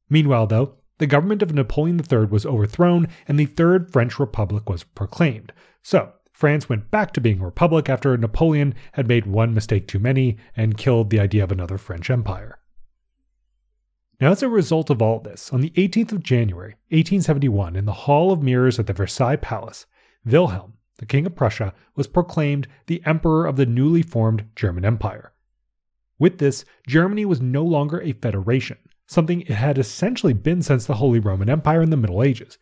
Meanwhile, 0.08 0.48
though, 0.48 0.74
the 0.98 1.06
government 1.06 1.42
of 1.42 1.52
Napoleon 1.52 2.00
III 2.00 2.26
was 2.26 2.46
overthrown 2.46 3.08
and 3.26 3.38
the 3.38 3.46
Third 3.46 3.92
French 3.92 4.18
Republic 4.18 4.68
was 4.68 4.84
proclaimed. 4.84 5.52
So, 5.82 6.12
France 6.32 6.68
went 6.68 6.90
back 6.90 7.12
to 7.12 7.20
being 7.20 7.40
a 7.40 7.44
republic 7.44 7.88
after 7.88 8.16
Napoleon 8.16 8.74
had 8.92 9.08
made 9.08 9.26
one 9.26 9.54
mistake 9.54 9.86
too 9.86 9.98
many 9.98 10.36
and 10.56 10.76
killed 10.76 11.10
the 11.10 11.20
idea 11.20 11.44
of 11.44 11.52
another 11.52 11.78
French 11.78 12.10
empire. 12.10 12.58
Now, 14.20 14.30
as 14.30 14.42
a 14.42 14.48
result 14.48 14.90
of 14.90 15.02
all 15.02 15.20
this, 15.20 15.52
on 15.52 15.60
the 15.60 15.70
18th 15.70 16.12
of 16.12 16.22
January, 16.22 16.76
1871, 16.90 17.76
in 17.76 17.84
the 17.84 17.92
Hall 17.92 18.32
of 18.32 18.42
Mirrors 18.42 18.78
at 18.78 18.86
the 18.86 18.92
Versailles 18.92 19.36
Palace, 19.36 19.86
Wilhelm, 20.24 20.74
the 20.98 21.06
King 21.06 21.26
of 21.26 21.34
Prussia, 21.34 21.74
was 21.96 22.06
proclaimed 22.06 22.68
the 22.86 23.02
Emperor 23.04 23.46
of 23.46 23.56
the 23.56 23.66
newly 23.66 24.02
formed 24.02 24.46
German 24.54 24.84
Empire. 24.84 25.32
With 26.18 26.38
this, 26.38 26.64
Germany 26.86 27.24
was 27.24 27.40
no 27.40 27.64
longer 27.64 28.00
a 28.00 28.12
federation, 28.12 28.78
something 29.06 29.42
it 29.42 29.48
had 29.48 29.78
essentially 29.78 30.32
been 30.32 30.62
since 30.62 30.86
the 30.86 30.94
Holy 30.94 31.20
Roman 31.20 31.50
Empire 31.50 31.82
in 31.82 31.90
the 31.90 31.96
Middle 31.96 32.22
Ages. 32.22 32.58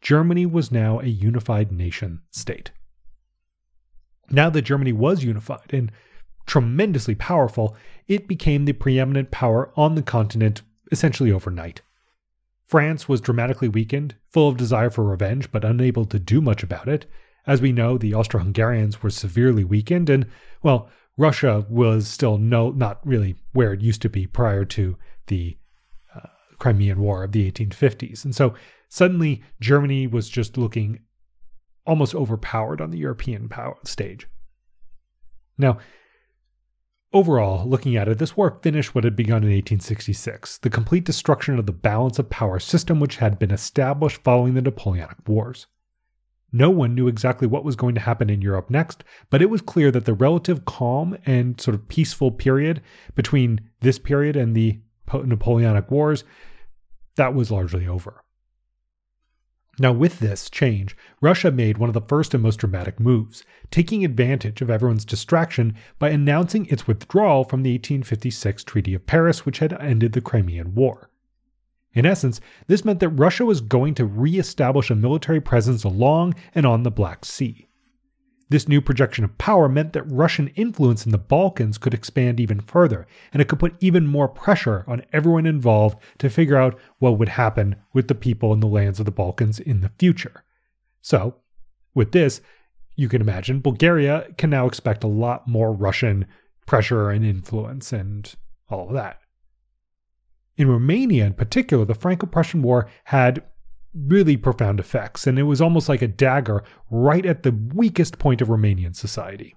Germany 0.00 0.46
was 0.46 0.72
now 0.72 1.00
a 1.00 1.06
unified 1.06 1.70
nation 1.70 2.22
state. 2.30 2.72
Now 4.30 4.50
that 4.50 4.62
Germany 4.62 4.92
was 4.92 5.24
unified 5.24 5.72
and 5.72 5.92
tremendously 6.46 7.14
powerful, 7.14 7.76
it 8.08 8.26
became 8.28 8.64
the 8.64 8.72
preeminent 8.72 9.30
power 9.30 9.72
on 9.76 9.94
the 9.94 10.02
continent 10.02 10.62
essentially 10.90 11.32
overnight. 11.32 11.82
France 12.66 13.08
was 13.08 13.20
dramatically 13.20 13.68
weakened, 13.68 14.14
full 14.30 14.48
of 14.48 14.56
desire 14.56 14.90
for 14.90 15.04
revenge, 15.04 15.52
but 15.52 15.64
unable 15.64 16.04
to 16.06 16.18
do 16.18 16.40
much 16.40 16.62
about 16.62 16.88
it. 16.88 17.06
As 17.46 17.60
we 17.60 17.72
know, 17.72 17.98
the 17.98 18.14
Austro 18.14 18.40
Hungarians 18.40 19.02
were 19.02 19.10
severely 19.10 19.64
weakened, 19.64 20.08
and, 20.08 20.26
well, 20.62 20.88
Russia 21.18 21.66
was 21.68 22.08
still 22.08 22.38
no, 22.38 22.70
not 22.70 23.06
really 23.06 23.36
where 23.52 23.72
it 23.72 23.80
used 23.80 24.00
to 24.02 24.08
be 24.08 24.26
prior 24.26 24.64
to 24.64 24.96
the 25.26 25.56
Crimean 26.62 27.00
War 27.00 27.24
of 27.24 27.32
the 27.32 27.50
1850s. 27.50 28.24
And 28.24 28.32
so 28.32 28.54
suddenly 28.88 29.42
Germany 29.60 30.06
was 30.06 30.28
just 30.28 30.56
looking 30.56 31.00
almost 31.84 32.14
overpowered 32.14 32.80
on 32.80 32.92
the 32.92 32.98
European 32.98 33.48
power 33.48 33.74
stage. 33.82 34.28
Now, 35.58 35.78
overall, 37.12 37.68
looking 37.68 37.96
at 37.96 38.06
it, 38.06 38.18
this 38.18 38.36
war 38.36 38.60
finished 38.62 38.94
what 38.94 39.02
had 39.02 39.16
begun 39.16 39.42
in 39.42 39.50
1866 39.50 40.58
the 40.58 40.70
complete 40.70 41.04
destruction 41.04 41.58
of 41.58 41.66
the 41.66 41.72
balance 41.72 42.20
of 42.20 42.30
power 42.30 42.60
system 42.60 43.00
which 43.00 43.16
had 43.16 43.40
been 43.40 43.50
established 43.50 44.22
following 44.22 44.54
the 44.54 44.62
Napoleonic 44.62 45.18
Wars. 45.26 45.66
No 46.52 46.70
one 46.70 46.94
knew 46.94 47.08
exactly 47.08 47.48
what 47.48 47.64
was 47.64 47.74
going 47.74 47.96
to 47.96 48.00
happen 48.00 48.30
in 48.30 48.40
Europe 48.40 48.70
next, 48.70 49.02
but 49.30 49.42
it 49.42 49.50
was 49.50 49.62
clear 49.62 49.90
that 49.90 50.04
the 50.04 50.14
relative 50.14 50.64
calm 50.64 51.18
and 51.26 51.60
sort 51.60 51.74
of 51.74 51.88
peaceful 51.88 52.30
period 52.30 52.80
between 53.16 53.60
this 53.80 53.98
period 53.98 54.36
and 54.36 54.54
the 54.54 54.78
Napoleonic 55.12 55.90
Wars 55.90 56.22
that 57.16 57.34
was 57.34 57.50
largely 57.50 57.86
over. 57.86 58.22
Now, 59.78 59.92
with 59.92 60.18
this 60.18 60.50
change, 60.50 60.94
Russia 61.22 61.50
made 61.50 61.78
one 61.78 61.88
of 61.88 61.94
the 61.94 62.02
first 62.02 62.34
and 62.34 62.42
most 62.42 62.56
dramatic 62.56 63.00
moves, 63.00 63.42
taking 63.70 64.04
advantage 64.04 64.60
of 64.60 64.68
everyone's 64.68 65.06
distraction 65.06 65.74
by 65.98 66.10
announcing 66.10 66.66
its 66.66 66.86
withdrawal 66.86 67.44
from 67.44 67.62
the 67.62 67.72
1856 67.72 68.64
Treaty 68.64 68.92
of 68.94 69.06
Paris, 69.06 69.46
which 69.46 69.60
had 69.60 69.72
ended 69.80 70.12
the 70.12 70.20
Crimean 70.20 70.74
War. 70.74 71.08
In 71.94 72.04
essence, 72.04 72.40
this 72.66 72.84
meant 72.84 73.00
that 73.00 73.08
Russia 73.08 73.46
was 73.46 73.60
going 73.62 73.94
to 73.94 74.04
re 74.04 74.38
establish 74.38 74.90
a 74.90 74.94
military 74.94 75.40
presence 75.40 75.84
along 75.84 76.34
and 76.54 76.66
on 76.66 76.82
the 76.82 76.90
Black 76.90 77.24
Sea. 77.24 77.68
This 78.52 78.68
new 78.68 78.82
projection 78.82 79.24
of 79.24 79.38
power 79.38 79.66
meant 79.66 79.94
that 79.94 80.02
Russian 80.12 80.48
influence 80.48 81.06
in 81.06 81.10
the 81.10 81.16
Balkans 81.16 81.78
could 81.78 81.94
expand 81.94 82.38
even 82.38 82.60
further, 82.60 83.06
and 83.32 83.40
it 83.40 83.48
could 83.48 83.58
put 83.58 83.74
even 83.80 84.06
more 84.06 84.28
pressure 84.28 84.84
on 84.86 85.06
everyone 85.10 85.46
involved 85.46 85.98
to 86.18 86.28
figure 86.28 86.58
out 86.58 86.78
what 86.98 87.18
would 87.18 87.30
happen 87.30 87.76
with 87.94 88.08
the 88.08 88.14
people 88.14 88.52
in 88.52 88.60
the 88.60 88.66
lands 88.66 89.00
of 89.00 89.06
the 89.06 89.10
Balkans 89.10 89.58
in 89.58 89.80
the 89.80 89.90
future. 89.98 90.44
So, 91.00 91.36
with 91.94 92.12
this, 92.12 92.42
you 92.94 93.08
can 93.08 93.22
imagine 93.22 93.60
Bulgaria 93.60 94.26
can 94.36 94.50
now 94.50 94.66
expect 94.66 95.02
a 95.02 95.06
lot 95.06 95.48
more 95.48 95.72
Russian 95.72 96.26
pressure 96.66 97.08
and 97.08 97.24
influence 97.24 97.90
and 97.90 98.34
all 98.68 98.88
of 98.88 98.92
that. 98.92 99.18
In 100.58 100.68
Romania, 100.68 101.24
in 101.24 101.32
particular, 101.32 101.86
the 101.86 101.94
Franco 101.94 102.26
Prussian 102.26 102.60
War 102.60 102.86
had 103.04 103.42
really 103.94 104.36
profound 104.36 104.80
effects, 104.80 105.26
and 105.26 105.38
it 105.38 105.44
was 105.44 105.60
almost 105.60 105.88
like 105.88 106.02
a 106.02 106.08
dagger 106.08 106.62
right 106.90 107.26
at 107.26 107.42
the 107.42 107.52
weakest 107.74 108.18
point 108.18 108.40
of 108.40 108.48
Romanian 108.48 108.94
society. 108.96 109.54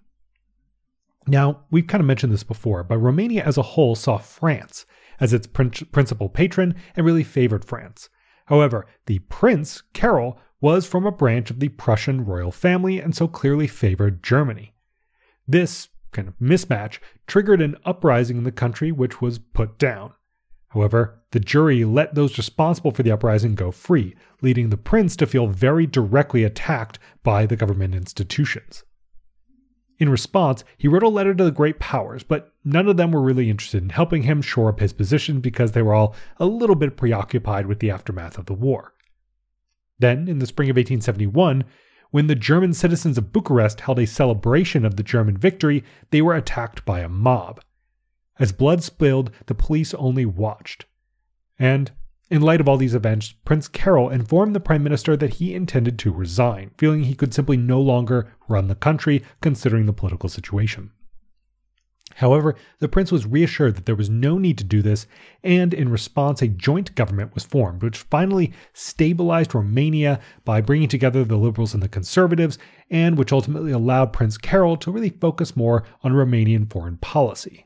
Now, 1.27 1.61
we've 1.71 1.87
kind 1.87 2.01
of 2.01 2.07
mentioned 2.07 2.33
this 2.33 2.43
before, 2.43 2.83
but 2.83 2.97
Romania 2.97 3.43
as 3.43 3.57
a 3.57 3.63
whole 3.63 3.95
saw 3.95 4.17
France 4.17 4.85
as 5.19 5.33
its 5.33 5.47
prin- 5.47 5.71
principal 5.71 6.29
patron 6.29 6.75
and 6.95 7.05
really 7.05 7.23
favored 7.23 7.65
France. 7.65 8.09
However, 8.45 8.85
the 9.07 9.19
prince, 9.19 9.81
Carol, 9.93 10.39
was 10.61 10.85
from 10.85 11.05
a 11.05 11.11
branch 11.11 11.49
of 11.49 11.59
the 11.59 11.69
Prussian 11.69 12.25
royal 12.25 12.51
family 12.51 12.99
and 12.99 13.15
so 13.15 13.27
clearly 13.27 13.67
favored 13.67 14.23
Germany. 14.23 14.73
This 15.47 15.89
kind 16.11 16.27
of 16.27 16.37
mismatch 16.39 16.99
triggered 17.27 17.61
an 17.61 17.75
uprising 17.85 18.37
in 18.37 18.43
the 18.43 18.51
country, 18.51 18.91
which 18.91 19.21
was 19.21 19.37
put 19.37 19.77
down. 19.77 20.13
However, 20.75 21.21
the 21.31 21.39
jury 21.39 21.85
let 21.85 22.15
those 22.15 22.37
responsible 22.37 22.91
for 22.91 23.01
the 23.01 23.11
uprising 23.11 23.55
go 23.55 23.71
free, 23.71 24.13
leading 24.41 24.69
the 24.69 24.77
prince 24.77 25.15
to 25.15 25.25
feel 25.25 25.47
very 25.47 25.87
directly 25.87 26.43
attacked 26.43 26.99
by 27.23 27.45
the 27.45 27.55
government 27.55 27.95
institutions. 27.95 28.83
In 29.99 30.09
response, 30.09 30.65
he 30.77 30.89
wrote 30.89 31.03
a 31.03 31.07
letter 31.07 31.33
to 31.33 31.45
the 31.45 31.51
great 31.51 31.79
powers, 31.79 32.23
but 32.23 32.53
none 32.65 32.89
of 32.89 32.97
them 32.97 33.11
were 33.11 33.21
really 33.21 33.49
interested 33.49 33.83
in 33.83 33.89
helping 33.89 34.23
him 34.23 34.41
shore 34.41 34.67
up 34.67 34.81
his 34.81 34.91
position 34.91 35.39
because 35.39 35.71
they 35.71 35.81
were 35.81 35.93
all 35.93 36.13
a 36.41 36.45
little 36.45 36.75
bit 36.75 36.97
preoccupied 36.97 37.67
with 37.67 37.79
the 37.79 37.89
aftermath 37.89 38.37
of 38.37 38.45
the 38.45 38.53
war. 38.53 38.93
Then, 39.97 40.27
in 40.27 40.39
the 40.39 40.45
spring 40.45 40.69
of 40.69 40.75
1871, 40.75 41.63
when 42.11 42.27
the 42.27 42.35
German 42.35 42.73
citizens 42.73 43.17
of 43.17 43.31
Bucharest 43.31 43.79
held 43.79 43.99
a 43.99 44.05
celebration 44.05 44.83
of 44.83 44.97
the 44.97 45.03
German 45.03 45.37
victory, 45.37 45.85
they 46.11 46.21
were 46.21 46.35
attacked 46.35 46.83
by 46.83 46.99
a 46.99 47.07
mob. 47.07 47.61
As 48.37 48.51
blood 48.51 48.83
spilled, 48.83 49.31
the 49.45 49.55
police 49.55 49.93
only 49.93 50.25
watched. 50.25 50.85
And, 51.57 51.91
in 52.29 52.41
light 52.41 52.59
of 52.59 52.67
all 52.67 52.77
these 52.77 52.95
events, 52.95 53.33
Prince 53.45 53.67
Carol 53.67 54.09
informed 54.09 54.55
the 54.55 54.59
Prime 54.59 54.83
Minister 54.83 55.15
that 55.15 55.35
he 55.35 55.53
intended 55.53 55.97
to 55.99 56.11
resign, 56.11 56.71
feeling 56.77 57.03
he 57.03 57.15
could 57.15 57.33
simply 57.33 57.55
no 57.55 57.79
longer 57.79 58.33
run 58.47 58.67
the 58.67 58.75
country 58.75 59.23
considering 59.41 59.85
the 59.85 59.93
political 59.93 60.27
situation. 60.27 60.91
However, 62.15 62.55
the 62.79 62.87
prince 62.87 63.11
was 63.11 63.25
reassured 63.25 63.75
that 63.75 63.85
there 63.85 63.95
was 63.95 64.09
no 64.09 64.37
need 64.37 64.57
to 64.59 64.63
do 64.63 64.81
this, 64.81 65.05
and 65.43 65.73
in 65.73 65.89
response, 65.89 66.41
a 66.41 66.47
joint 66.47 66.95
government 66.95 67.33
was 67.33 67.43
formed, 67.43 67.83
which 67.83 67.97
finally 67.97 68.53
stabilized 68.73 69.53
Romania 69.53 70.21
by 70.45 70.61
bringing 70.61 70.87
together 70.87 71.25
the 71.25 71.35
liberals 71.35 71.73
and 71.73 71.83
the 71.83 71.89
conservatives, 71.89 72.57
and 72.89 73.17
which 73.17 73.33
ultimately 73.33 73.71
allowed 73.71 74.13
Prince 74.13 74.37
Carol 74.37 74.77
to 74.77 74.91
really 74.91 75.09
focus 75.09 75.57
more 75.57 75.83
on 76.03 76.13
Romanian 76.13 76.71
foreign 76.71 76.97
policy. 76.97 77.65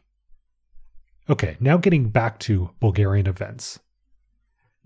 Okay, 1.30 1.58
now 1.60 1.78
getting 1.78 2.10
back 2.10 2.40
to 2.40 2.72
Bulgarian 2.80 3.28
events. 3.28 3.80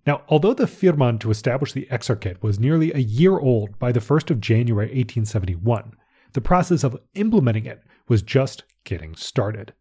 Now, 0.05 0.23
although 0.27 0.53
the 0.53 0.67
firman 0.67 1.17
to 1.19 1.31
establish 1.31 1.71
the 1.71 1.88
exarchate 1.89 2.43
was 2.43 2.59
nearly 2.59 2.91
a 2.91 2.97
year 2.97 3.39
old 3.39 3.79
by 3.79 3.93
the 3.93 4.01
1st 4.01 4.29
of 4.29 4.41
January 4.41 4.87
1871, 4.87 5.94
the 6.33 6.41
process 6.41 6.83
of 6.83 7.00
implementing 7.13 7.65
it 7.65 7.81
was 8.09 8.22
just 8.22 8.65
getting 8.83 9.15
started. 9.15 9.74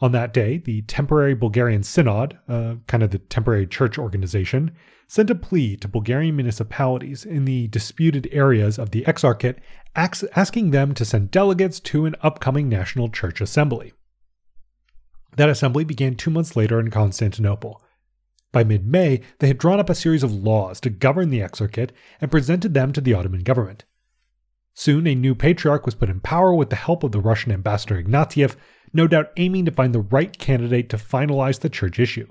On 0.00 0.12
that 0.12 0.32
day, 0.32 0.56
the 0.56 0.80
temporary 0.82 1.34
Bulgarian 1.34 1.82
Synod, 1.82 2.38
uh, 2.48 2.76
kind 2.86 3.02
of 3.02 3.10
the 3.10 3.18
temporary 3.18 3.66
church 3.66 3.98
organization, 3.98 4.70
sent 5.08 5.28
a 5.28 5.34
plea 5.34 5.76
to 5.76 5.88
Bulgarian 5.88 6.36
municipalities 6.36 7.26
in 7.26 7.44
the 7.44 7.68
disputed 7.68 8.26
areas 8.32 8.78
of 8.78 8.92
the 8.92 9.02
Exarchate, 9.02 9.58
asking 9.94 10.70
them 10.70 10.94
to 10.94 11.04
send 11.04 11.30
delegates 11.30 11.80
to 11.80 12.06
an 12.06 12.16
upcoming 12.22 12.70
national 12.70 13.10
church 13.10 13.42
assembly. 13.42 13.92
That 15.36 15.48
assembly 15.48 15.84
began 15.84 16.16
two 16.16 16.30
months 16.30 16.56
later 16.56 16.80
in 16.80 16.90
Constantinople. 16.90 17.82
By 18.52 18.64
mid 18.64 18.86
May, 18.86 19.20
they 19.38 19.46
had 19.46 19.58
drawn 19.58 19.78
up 19.78 19.88
a 19.88 19.94
series 19.94 20.22
of 20.22 20.32
laws 20.32 20.80
to 20.80 20.90
govern 20.90 21.30
the 21.30 21.40
Exarchate 21.40 21.90
and 22.20 22.30
presented 22.30 22.74
them 22.74 22.92
to 22.92 23.00
the 23.00 23.14
Ottoman 23.14 23.42
government. 23.42 23.84
Soon, 24.74 25.06
a 25.06 25.14
new 25.14 25.34
patriarch 25.34 25.84
was 25.84 25.94
put 25.94 26.10
in 26.10 26.20
power 26.20 26.54
with 26.54 26.70
the 26.70 26.76
help 26.76 27.04
of 27.04 27.12
the 27.12 27.20
Russian 27.20 27.52
ambassador 27.52 28.02
Ignatieff, 28.02 28.56
no 28.92 29.06
doubt 29.06 29.30
aiming 29.36 29.66
to 29.66 29.70
find 29.70 29.94
the 29.94 30.00
right 30.00 30.36
candidate 30.38 30.88
to 30.88 30.96
finalize 30.96 31.60
the 31.60 31.68
church 31.68 32.00
issue. 32.00 32.26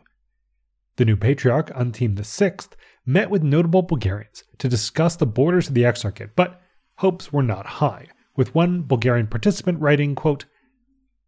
The 0.97 1.05
new 1.05 1.15
patriarch, 1.15 1.69
Antim 1.75 2.17
VI, 2.19 2.75
met 3.05 3.29
with 3.29 3.43
notable 3.43 3.81
Bulgarians 3.81 4.43
to 4.57 4.67
discuss 4.67 5.15
the 5.15 5.25
borders 5.25 5.69
of 5.69 5.73
the 5.73 5.83
Exarchate, 5.83 6.31
but 6.35 6.61
hopes 6.97 7.31
were 7.31 7.43
not 7.43 7.65
high, 7.65 8.07
with 8.35 8.53
one 8.53 8.83
Bulgarian 8.83 9.27
participant 9.27 9.79
writing, 9.79 10.15
quote, 10.15 10.45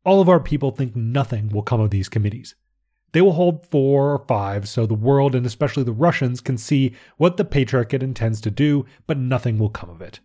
all 0.04 0.22
of 0.22 0.30
our 0.30 0.40
people 0.40 0.72
think 0.72 0.96
nothing 0.96 1.50
will 1.50 1.62
come 1.62 1.80
of 1.80 1.92
these 1.92 2.10
committees. 2.10 2.56
They 3.12 3.22
will 3.22 3.34
hold 3.34 3.66
four 3.66 4.14
or 4.14 4.26
five 4.26 4.70
so 4.70 4.86
the 4.86 4.94
world 4.94 5.36
and 5.36 5.46
especially 5.46 5.84
the 5.84 5.92
Russians 5.92 6.42
can 6.42 6.58
see 6.58 6.96
what 7.18 7.38
the 7.38 7.46
Patriarchate 7.46 8.04
intends 8.04 8.40
to 8.42 8.52
do, 8.52 8.86
but 9.06 9.18
nothing 9.18 9.58
will 9.58 9.70
come 9.70 9.90
of 9.90 10.02
it. 10.02 10.20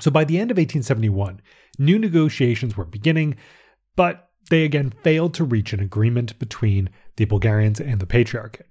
So 0.00 0.10
by 0.10 0.24
the 0.24 0.38
end 0.38 0.52
of 0.52 0.56
1871, 0.56 1.40
new 1.78 1.98
negotiations 1.98 2.76
were 2.76 2.84
beginning, 2.84 3.36
but 3.96 4.30
they 4.48 4.64
again 4.64 4.94
failed 5.02 5.34
to 5.34 5.44
reach 5.44 5.72
an 5.72 5.80
agreement 5.80 6.38
between 6.38 6.90
the 7.16 7.24
Bulgarians 7.24 7.80
and 7.80 8.00
the 8.00 8.06
Patriarchate. 8.06 8.66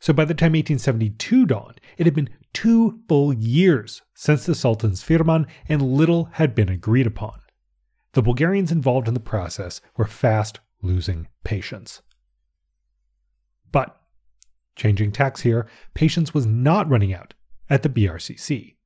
So 0.00 0.12
by 0.12 0.26
the 0.26 0.34
time 0.34 0.52
1872 0.52 1.46
dawned, 1.46 1.80
it 1.96 2.06
had 2.06 2.14
been 2.14 2.28
two 2.52 3.00
full 3.08 3.32
years 3.32 4.02
since 4.14 4.44
the 4.44 4.54
Sultan's 4.54 5.02
firman, 5.02 5.46
and 5.68 5.82
little 5.82 6.26
had 6.32 6.54
been 6.54 6.68
agreed 6.68 7.06
upon. 7.06 7.40
The 8.12 8.22
Bulgarians 8.22 8.72
involved 8.72 9.08
in 9.08 9.14
the 9.14 9.20
process 9.20 9.80
were 9.96 10.06
fast 10.06 10.60
losing 10.82 11.28
patience. 11.44 12.02
But, 13.70 14.00
changing 14.76 15.12
tacks 15.12 15.42
here, 15.42 15.68
patience 15.94 16.32
was 16.32 16.46
not 16.46 16.88
running 16.88 17.12
out 17.12 17.34
at 17.68 17.82
the 17.82 17.88
BRCC. 17.88 18.76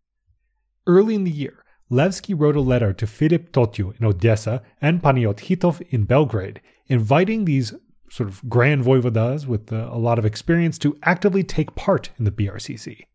Early 0.87 1.14
in 1.14 1.24
the 1.24 1.30
year, 1.30 1.64
Levski 1.90 2.35
wrote 2.37 2.56
a 2.56 2.61
letter 2.61 2.92
to 2.94 3.06
Filip 3.06 3.52
Totiu 3.52 3.98
in 3.98 4.06
Odessa 4.06 4.62
and 4.80 5.02
Paniot 5.02 5.37
Hitov 5.37 5.80
in 5.90 6.04
Belgrade, 6.04 6.61
inviting 6.87 7.44
these 7.44 7.74
sort 8.11 8.28
of 8.28 8.48
grand 8.48 8.82
voivodas 8.82 9.46
with 9.46 9.72
uh, 9.72 9.88
a 9.90 9.98
lot 9.98 10.18
of 10.18 10.24
experience 10.24 10.78
to 10.78 10.96
actively 11.02 11.44
take 11.44 11.74
part 11.74 12.11
in 12.18 12.24
the 12.24 12.30
BRCC. 12.30 13.06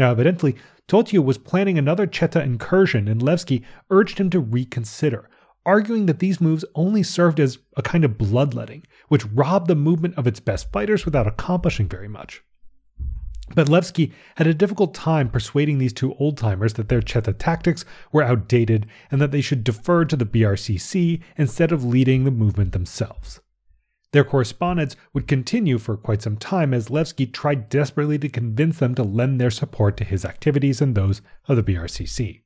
Now, 0.00 0.12
evidently, 0.12 0.56
Totiu 0.88 1.22
was 1.22 1.36
planning 1.36 1.76
another 1.76 2.06
Cheta 2.06 2.42
incursion, 2.42 3.06
and 3.06 3.20
Levski 3.20 3.62
urged 3.90 4.16
him 4.16 4.30
to 4.30 4.40
reconsider, 4.40 5.28
arguing 5.66 6.06
that 6.06 6.20
these 6.20 6.40
moves 6.40 6.64
only 6.74 7.02
served 7.02 7.38
as 7.38 7.58
a 7.76 7.82
kind 7.82 8.02
of 8.02 8.16
bloodletting, 8.16 8.86
which 9.08 9.26
robbed 9.26 9.68
the 9.68 9.74
movement 9.74 10.14
of 10.16 10.26
its 10.26 10.40
best 10.40 10.72
fighters 10.72 11.04
without 11.04 11.26
accomplishing 11.26 11.86
very 11.86 12.08
much. 12.08 12.42
But 13.54 13.68
Levski 13.68 14.10
had 14.36 14.46
a 14.46 14.54
difficult 14.54 14.94
time 14.94 15.28
persuading 15.28 15.76
these 15.76 15.92
two 15.92 16.14
old 16.14 16.38
timers 16.38 16.72
that 16.74 16.88
their 16.88 17.02
Cheta 17.02 17.34
tactics 17.34 17.84
were 18.10 18.22
outdated 18.22 18.86
and 19.10 19.20
that 19.20 19.32
they 19.32 19.42
should 19.42 19.64
defer 19.64 20.06
to 20.06 20.16
the 20.16 20.24
BRCC 20.24 21.20
instead 21.36 21.72
of 21.72 21.84
leading 21.84 22.24
the 22.24 22.30
movement 22.30 22.72
themselves. 22.72 23.38
Their 24.12 24.24
correspondence 24.24 24.96
would 25.12 25.28
continue 25.28 25.78
for 25.78 25.96
quite 25.96 26.22
some 26.22 26.36
time 26.36 26.74
as 26.74 26.88
Levski 26.88 27.32
tried 27.32 27.68
desperately 27.68 28.18
to 28.18 28.28
convince 28.28 28.78
them 28.78 28.94
to 28.96 29.04
lend 29.04 29.40
their 29.40 29.50
support 29.50 29.96
to 29.98 30.04
his 30.04 30.24
activities 30.24 30.80
and 30.80 30.94
those 30.94 31.22
of 31.46 31.56
the 31.56 31.62
BRCC. 31.62 32.40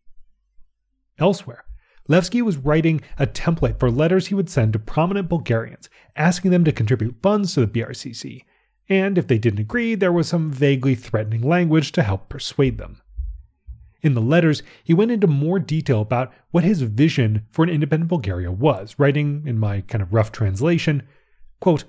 Elsewhere, 1.19 1.65
Levski 2.07 2.43
was 2.43 2.59
writing 2.59 3.01
a 3.19 3.27
template 3.27 3.79
for 3.79 3.91
letters 3.91 4.27
he 4.27 4.35
would 4.35 4.51
send 4.51 4.75
to 4.75 4.79
prominent 4.79 5.29
Bulgarians, 5.31 5.89
asking 6.17 6.51
them 6.51 6.65
to 6.65 6.73
contribute 6.73 7.23
funds 7.23 7.55
to 7.55 7.61
the 7.61 7.67
BRCC, 7.67 8.45
and 8.91 9.17
if 9.17 9.27
they 9.27 9.39
didn't 9.39 9.61
agree, 9.61 9.95
there 9.95 10.13
was 10.13 10.29
some 10.29 10.51
vaguely 10.51 10.95
threatening 10.95 11.41
language 11.41 11.93
to 11.93 12.03
help 12.03 12.29
persuade 12.29 12.77
them. 12.77 13.01
In 14.03 14.13
the 14.13 14.21
letters, 14.21 14.63
he 14.83 14.93
went 14.93 15.13
into 15.13 15.27
more 15.27 15.59
detail 15.59 16.03
about 16.03 16.31
what 16.51 16.63
his 16.63 16.83
vision 16.83 17.47
for 17.51 17.63
an 17.63 17.71
independent 17.71 18.11
Bulgaria 18.11 18.53
was, 18.53 18.97
writing 18.99 19.45
in 19.47 19.59
my 19.59 19.81
kind 19.81 20.03
of 20.03 20.13
rough 20.13 20.31
translation 20.31 21.03
Quote, 21.65 21.85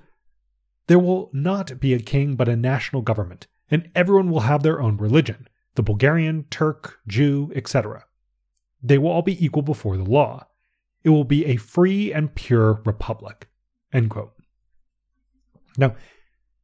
there 0.87 0.97
will 0.97 1.29
not 1.33 1.81
be 1.81 1.93
a 1.93 1.99
king 1.99 2.37
but 2.37 2.47
a 2.47 2.55
national 2.55 3.01
government, 3.01 3.47
and 3.69 3.91
everyone 3.93 4.31
will 4.31 4.47
have 4.51 4.63
their 4.63 4.81
own 4.81 4.95
religion 4.95 5.49
the 5.75 5.83
Bulgarian, 5.83 6.45
Turk, 6.49 7.01
Jew, 7.09 7.51
etc. 7.53 8.05
They 8.81 8.97
will 8.97 9.09
all 9.09 9.21
be 9.21 9.45
equal 9.45 9.63
before 9.63 9.97
the 9.97 10.05
law. 10.05 10.47
It 11.03 11.09
will 11.09 11.25
be 11.25 11.43
a 11.43 11.57
free 11.57 12.13
and 12.13 12.33
pure 12.33 12.81
republic. 12.85 13.49
End 13.91 14.09
quote. 14.09 14.31
Now, 15.77 15.97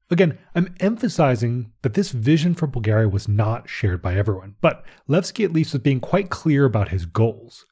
again, 0.10 0.38
I'm 0.56 0.74
emphasizing 0.80 1.74
that 1.82 1.95
this 1.95 2.12
vision 2.12 2.54
for 2.54 2.65
Bulgaria 2.65 3.10
was 3.10 3.28
not 3.28 3.67
shared 3.67 4.02
by 4.02 4.15
everyone, 4.15 4.56
but 4.62 4.86
Levski 5.10 5.43
at 5.43 5.52
least 5.52 5.74
was 5.74 5.82
being 5.82 6.00
quite 6.00 6.30
clear 6.30 6.63
about 6.63 6.88
his 6.88 7.06
goals. 7.06 7.65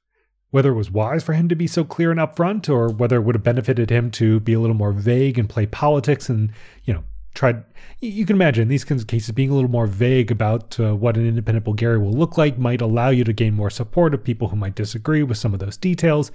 Whether 0.51 0.71
it 0.71 0.75
was 0.75 0.89
wise 0.91 1.23
for 1.23 1.33
him 1.33 1.47
to 1.49 1.55
be 1.55 1.67
so 1.67 1.83
clear 1.83 2.11
and 2.11 2.19
upfront, 2.19 2.69
or 2.69 2.89
whether 2.89 3.17
it 3.17 3.21
would 3.21 3.35
have 3.35 3.43
benefited 3.43 3.89
him 3.89 4.09
to 4.11 4.39
be 4.39 4.53
a 4.53 4.59
little 4.59 4.75
more 4.75 4.91
vague 4.91 5.37
and 5.37 5.47
play 5.47 5.67
politics 5.67 6.27
and, 6.27 6.51
you 6.85 6.93
know, 6.93 7.03
try. 7.35 7.55
You 8.01 8.25
can 8.25 8.35
imagine 8.35 8.67
these 8.67 8.83
kinds 8.83 9.01
of 9.01 9.07
cases 9.07 9.31
being 9.31 9.51
a 9.51 9.53
little 9.53 9.69
more 9.69 9.87
vague 9.87 10.31
about 10.31 10.79
uh, 10.79 10.95
what 10.95 11.17
an 11.17 11.27
independent 11.27 11.65
Bulgaria 11.65 11.99
will 11.99 12.13
look 12.13 12.37
like 12.37 12.57
might 12.57 12.81
allow 12.81 13.09
you 13.09 13.23
to 13.23 13.33
gain 13.33 13.53
more 13.53 13.69
support 13.69 14.13
of 14.13 14.23
people 14.23 14.47
who 14.47 14.55
might 14.55 14.75
disagree 14.75 15.21
with 15.21 15.37
some 15.37 15.53
of 15.53 15.59
those 15.59 15.77
details. 15.77 16.31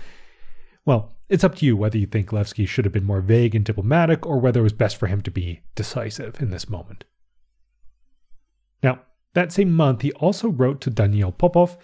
Well, 0.86 1.16
it's 1.28 1.44
up 1.44 1.54
to 1.56 1.66
you 1.66 1.76
whether 1.76 1.98
you 1.98 2.06
think 2.06 2.30
Levski 2.30 2.68
should 2.68 2.84
have 2.84 2.92
been 2.92 3.04
more 3.04 3.20
vague 3.20 3.54
and 3.54 3.64
diplomatic 3.64 4.26
or 4.26 4.38
whether 4.38 4.60
it 4.60 4.64
was 4.64 4.72
best 4.72 4.96
for 4.96 5.06
him 5.06 5.22
to 5.22 5.30
be 5.30 5.62
decisive 5.74 6.40
in 6.40 6.50
this 6.50 6.68
moment. 6.68 7.04
Now, 8.82 9.00
that 9.32 9.52
same 9.52 9.72
month, 9.72 10.02
he 10.02 10.12
also 10.12 10.48
wrote 10.48 10.80
to 10.82 10.90
Daniel 10.90 11.32
Popov 11.32 11.78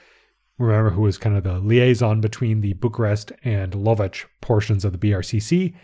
remember 0.66 0.90
who 0.90 1.03
was 1.03 1.18
kind 1.18 1.37
of 1.37 1.44
the 1.44 1.59
liaison 1.59 2.20
between 2.20 2.61
the 2.61 2.75
Bucharest 2.75 3.33
and 3.44 3.73
Lovech 3.73 4.27
portions 4.40 4.85
of 4.85 4.92
the 4.92 4.99
BRCC, 4.99 5.75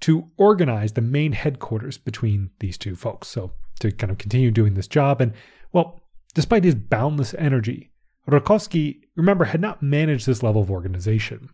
to 0.00 0.28
organize 0.36 0.92
the 0.92 1.00
main 1.00 1.32
headquarters 1.32 1.98
between 1.98 2.50
these 2.58 2.76
two 2.76 2.96
folks. 2.96 3.28
So 3.28 3.52
to 3.80 3.90
kind 3.90 4.10
of 4.10 4.18
continue 4.18 4.50
doing 4.50 4.74
this 4.74 4.88
job. 4.88 5.20
And 5.20 5.32
well, 5.72 6.02
despite 6.34 6.64
his 6.64 6.74
boundless 6.74 7.34
energy, 7.34 7.90
Rakovsky, 8.28 9.00
remember, 9.16 9.44
had 9.44 9.60
not 9.60 9.82
managed 9.82 10.26
this 10.26 10.42
level 10.42 10.62
of 10.62 10.70
organization. 10.70 11.48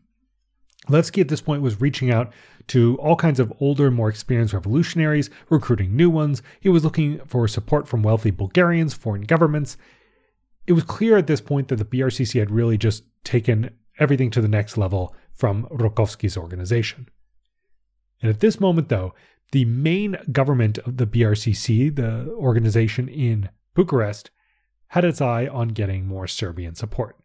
Levski 0.88 1.20
at 1.20 1.28
this 1.28 1.40
point 1.40 1.62
was 1.62 1.80
reaching 1.80 2.10
out 2.10 2.32
to 2.68 2.96
all 2.98 3.16
kinds 3.16 3.40
of 3.40 3.52
older, 3.60 3.90
more 3.90 4.08
experienced 4.08 4.54
revolutionaries, 4.54 5.28
recruiting 5.50 5.96
new 5.96 6.08
ones. 6.08 6.42
He 6.60 6.68
was 6.68 6.84
looking 6.84 7.20
for 7.26 7.48
support 7.48 7.88
from 7.88 8.02
wealthy 8.02 8.30
Bulgarians, 8.30 8.94
foreign 8.94 9.22
governments, 9.22 9.76
it 10.68 10.74
was 10.74 10.84
clear 10.84 11.16
at 11.16 11.26
this 11.26 11.40
point 11.40 11.68
that 11.68 11.76
the 11.76 11.84
BRCC 11.84 12.38
had 12.38 12.50
really 12.50 12.76
just 12.76 13.02
taken 13.24 13.70
everything 13.98 14.30
to 14.30 14.42
the 14.42 14.48
next 14.48 14.76
level 14.76 15.16
from 15.32 15.64
Rakovsky's 15.70 16.36
organization. 16.36 17.08
And 18.20 18.30
at 18.30 18.40
this 18.40 18.60
moment, 18.60 18.90
though, 18.90 19.14
the 19.52 19.64
main 19.64 20.18
government 20.30 20.76
of 20.78 20.98
the 20.98 21.06
BRCC, 21.06 21.96
the 21.96 22.30
organization 22.32 23.08
in 23.08 23.48
Bucharest, 23.74 24.30
had 24.88 25.06
its 25.06 25.22
eye 25.22 25.46
on 25.46 25.68
getting 25.68 26.06
more 26.06 26.26
Serbian 26.26 26.74
support. 26.74 27.16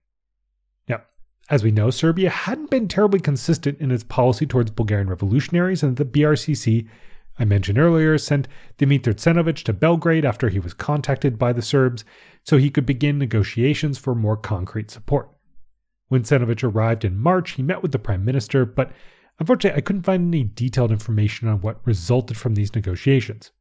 Now, 0.88 1.02
as 1.50 1.64
we 1.64 1.72
know, 1.72 1.90
Serbia 1.90 2.30
hadn't 2.30 2.70
been 2.70 2.88
terribly 2.88 3.20
consistent 3.20 3.80
in 3.82 3.92
its 3.92 4.06
policy 4.06 4.46
towards 4.46 4.72
Bulgarian 4.72 5.10
revolutionaries, 5.10 5.84
and 5.84 5.98
the 5.98 6.06
BRCC, 6.06 6.88
I 7.40 7.46
mentioned 7.46 7.80
earlier, 7.80 8.18
sent 8.18 8.48
Dimitar 8.78 9.14
Tsenovich 9.14 9.64
to 9.64 9.74
Belgrade 9.74 10.26
after 10.26 10.50
he 10.50 10.60
was 10.60 10.74
contacted 10.74 11.40
by 11.40 11.52
the 11.52 11.62
Serbs 11.62 12.06
so 12.44 12.58
he 12.58 12.70
could 12.70 12.86
begin 12.86 13.18
negotiations 13.18 13.98
for 13.98 14.14
more 14.14 14.38
concrete 14.38 14.92
support. 14.92 15.30
When 16.10 16.22
Tsenovich 16.22 16.64
arrived 16.64 17.04
in 17.04 17.18
March, 17.18 17.52
he 17.52 17.64
met 17.64 17.82
with 17.82 17.92
the 17.92 18.00
prime 18.00 18.24
minister, 18.24 18.66
but 18.66 18.92
unfortunately, 19.40 19.78
I 19.78 19.82
couldn't 19.82 20.04
find 20.04 20.28
any 20.28 20.44
detailed 20.44 20.92
information 20.92 21.48
on 21.48 21.62
what 21.62 21.86
resulted 21.86 22.38
from 22.38 22.54
these 22.54 22.76
negotiations. 22.76 23.52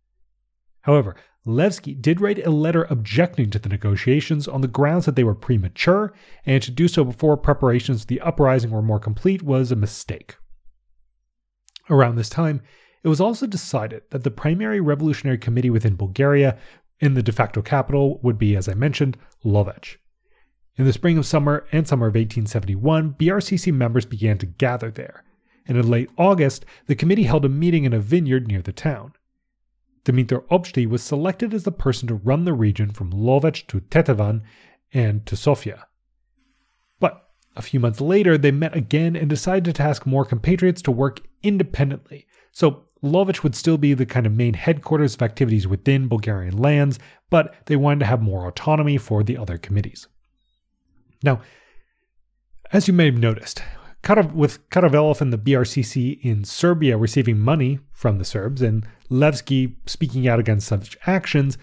However, 0.82 1.16
Levski 1.46 2.00
did 2.00 2.20
write 2.20 2.44
a 2.46 2.50
letter 2.50 2.86
objecting 2.90 3.50
to 3.50 3.58
the 3.58 3.68
negotiations 3.68 4.46
on 4.46 4.60
the 4.60 4.68
grounds 4.68 5.06
that 5.06 5.16
they 5.16 5.24
were 5.24 5.34
premature, 5.34 6.12
and 6.44 6.62
to 6.62 6.70
do 6.70 6.88
so 6.88 7.04
before 7.04 7.36
preparations 7.36 8.02
for 8.02 8.06
the 8.08 8.20
uprising 8.20 8.70
were 8.70 8.82
more 8.82 9.00
complete 9.00 9.42
was 9.42 9.72
a 9.72 9.76
mistake. 9.76 10.36
Around 11.90 12.16
this 12.16 12.28
time, 12.28 12.60
it 13.02 13.08
was 13.08 13.20
also 13.20 13.46
decided 13.46 14.02
that 14.10 14.22
the 14.22 14.30
primary 14.30 14.80
revolutionary 14.80 15.38
committee 15.38 15.70
within 15.70 15.96
Bulgaria 15.96 16.58
in 17.00 17.14
the 17.14 17.22
de 17.22 17.32
facto 17.32 17.60
capital 17.60 18.20
would 18.22 18.38
be, 18.38 18.56
as 18.56 18.68
I 18.68 18.74
mentioned, 18.74 19.16
Lovech. 19.44 19.96
In 20.76 20.84
the 20.84 20.92
spring 20.92 21.18
of 21.18 21.26
summer 21.26 21.66
and 21.72 21.86
summer 21.86 22.06
of 22.06 22.14
1871, 22.14 23.14
BRCC 23.14 23.72
members 23.74 24.06
began 24.06 24.38
to 24.38 24.46
gather 24.46 24.90
there, 24.90 25.24
and 25.66 25.76
in 25.76 25.90
late 25.90 26.10
August, 26.16 26.64
the 26.86 26.94
committee 26.94 27.24
held 27.24 27.44
a 27.44 27.48
meeting 27.48 27.84
in 27.84 27.92
a 27.92 27.98
vineyard 27.98 28.46
near 28.46 28.62
the 28.62 28.72
town. 28.72 29.12
Dimitar 30.04 30.44
Obshty 30.48 30.88
was 30.88 31.02
selected 31.02 31.52
as 31.52 31.64
the 31.64 31.72
person 31.72 32.08
to 32.08 32.14
run 32.14 32.44
the 32.44 32.52
region 32.52 32.90
from 32.90 33.12
Lovech 33.12 33.66
to 33.68 33.80
Teteven 33.80 34.42
and 34.92 35.24
to 35.26 35.36
Sofia. 35.36 35.86
But 36.98 37.28
a 37.54 37.62
few 37.62 37.78
months 37.78 38.00
later, 38.00 38.38
they 38.38 38.50
met 38.50 38.76
again 38.76 39.14
and 39.14 39.28
decided 39.28 39.64
to 39.66 39.72
task 39.72 40.06
more 40.06 40.24
compatriots 40.24 40.82
to 40.82 40.90
work 40.90 41.20
independently. 41.42 42.26
So 42.50 42.84
Lovech 43.02 43.42
would 43.42 43.54
still 43.54 43.78
be 43.78 43.94
the 43.94 44.06
kind 44.06 44.26
of 44.26 44.32
main 44.32 44.54
headquarters 44.54 45.14
of 45.14 45.22
activities 45.22 45.66
within 45.66 46.08
Bulgarian 46.08 46.56
lands, 46.56 46.98
but 47.30 47.54
they 47.66 47.76
wanted 47.76 48.00
to 48.00 48.06
have 48.06 48.22
more 48.22 48.46
autonomy 48.46 48.96
for 48.96 49.22
the 49.22 49.36
other 49.36 49.58
committees. 49.58 50.06
Now, 51.22 51.40
as 52.72 52.86
you 52.86 52.94
may 52.94 53.06
have 53.06 53.18
noticed, 53.18 53.62
with 54.34 54.68
Karavelov 54.70 55.20
and 55.20 55.32
the 55.32 55.38
BRCC 55.38 56.20
in 56.22 56.44
Serbia 56.44 56.96
receiving 56.96 57.38
money 57.38 57.78
from 57.92 58.18
the 58.18 58.24
Serbs 58.24 58.62
and 58.62 58.86
Levski 59.10 59.74
speaking 59.86 60.26
out 60.26 60.40
against 60.40 60.66
such 60.66 60.96
actions, 61.06 61.58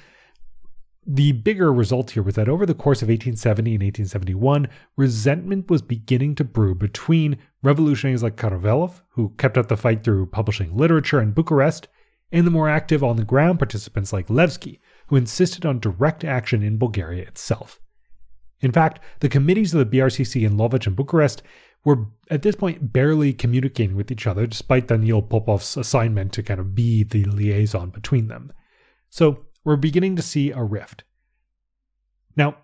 the 1.05 1.31
bigger 1.31 1.73
result 1.73 2.11
here 2.11 2.21
was 2.23 2.35
that 2.35 2.47
over 2.47 2.65
the 2.65 2.75
course 2.75 3.01
of 3.01 3.07
1870 3.07 3.71
and 3.71 3.83
1871, 3.83 4.67
resentment 4.95 5.69
was 5.69 5.81
beginning 5.81 6.35
to 6.35 6.43
brew 6.43 6.75
between 6.75 7.37
revolutionaries 7.61 8.23
like 8.23 8.35
Karavelov, 8.35 9.01
who 9.09 9.33
kept 9.37 9.57
up 9.57 9.67
the 9.67 9.77
fight 9.77 10.03
through 10.03 10.27
publishing 10.27 10.75
literature 10.75 11.21
in 11.21 11.31
Bucharest, 11.31 11.87
and 12.31 12.45
the 12.45 12.51
more 12.51 12.69
active 12.69 13.03
on 13.03 13.15
the 13.15 13.23
ground 13.23 13.59
participants 13.59 14.13
like 14.13 14.27
Levski, 14.27 14.79
who 15.07 15.15
insisted 15.15 15.65
on 15.65 15.79
direct 15.79 16.23
action 16.23 16.61
in 16.61 16.77
Bulgaria 16.77 17.23
itself. 17.23 17.79
In 18.61 18.71
fact, 18.71 18.99
the 19.19 19.29
committees 19.29 19.73
of 19.73 19.79
the 19.79 19.97
BRCC 19.97 20.45
in 20.45 20.57
Lovech 20.57 20.85
and 20.85 20.95
Bucharest 20.95 21.41
were 21.85 22.05
at 22.29 22.41
this 22.41 22.55
point 22.55 22.91
barely 22.91 23.33
communicating 23.33 23.95
with 23.95 24.11
each 24.11 24.27
other, 24.27 24.45
despite 24.45 24.87
Daniel 24.87 25.23
Popov's 25.23 25.77
assignment 25.77 26.33
to 26.33 26.43
kind 26.43 26.59
of 26.59 26.75
be 26.75 27.03
the 27.03 27.23
liaison 27.25 27.89
between 27.89 28.27
them. 28.27 28.51
So 29.09 29.45
we're 29.63 29.77
beginning 29.77 30.15
to 30.17 30.21
see 30.21 30.51
a 30.51 30.61
rift. 30.61 31.03
Now, 32.35 32.57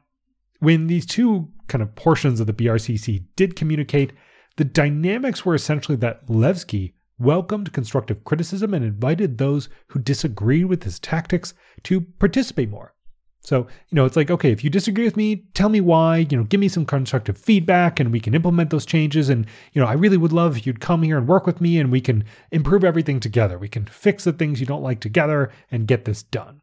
when 0.59 0.87
these 0.87 1.05
two 1.05 1.49
kind 1.67 1.81
of 1.81 1.95
portions 1.95 2.39
of 2.39 2.47
the 2.47 2.53
BRCC 2.53 3.25
did 3.35 3.55
communicate, 3.55 4.13
the 4.57 4.65
dynamics 4.65 5.45
were 5.45 5.55
essentially 5.55 5.97
that 5.97 6.27
Levski 6.27 6.93
welcomed 7.17 7.73
constructive 7.73 8.23
criticism 8.23 8.73
and 8.73 8.83
invited 8.83 9.37
those 9.37 9.69
who 9.87 9.99
disagreed 9.99 10.65
with 10.65 10.83
his 10.83 10.99
tactics 10.99 11.53
to 11.83 12.01
participate 12.01 12.69
more. 12.69 12.93
So, 13.41 13.67
you 13.89 13.95
know, 13.95 14.05
it's 14.05 14.15
like, 14.15 14.31
okay, 14.31 14.51
if 14.51 14.63
you 14.63 14.71
disagree 14.71 15.03
with 15.03 15.15
me, 15.15 15.45
tell 15.53 15.69
me 15.69 15.79
why, 15.79 16.25
you 16.29 16.35
know, 16.35 16.43
give 16.45 16.59
me 16.59 16.67
some 16.67 16.83
constructive 16.83 17.37
feedback 17.37 17.99
and 17.99 18.11
we 18.11 18.19
can 18.19 18.33
implement 18.33 18.71
those 18.71 18.87
changes. 18.87 19.29
And, 19.29 19.45
you 19.71 19.81
know, 19.81 19.87
I 19.87 19.93
really 19.93 20.17
would 20.17 20.33
love 20.33 20.57
if 20.57 20.65
you'd 20.65 20.79
come 20.79 21.03
here 21.03 21.17
and 21.17 21.27
work 21.27 21.45
with 21.45 21.61
me 21.61 21.79
and 21.79 21.91
we 21.91 22.01
can 22.01 22.25
improve 22.51 22.83
everything 22.83 23.19
together. 23.19 23.59
We 23.59 23.69
can 23.69 23.85
fix 23.85 24.23
the 24.23 24.33
things 24.33 24.59
you 24.59 24.65
don't 24.65 24.81
like 24.81 24.99
together 24.99 25.51
and 25.69 25.87
get 25.87 26.05
this 26.05 26.23
done. 26.23 26.61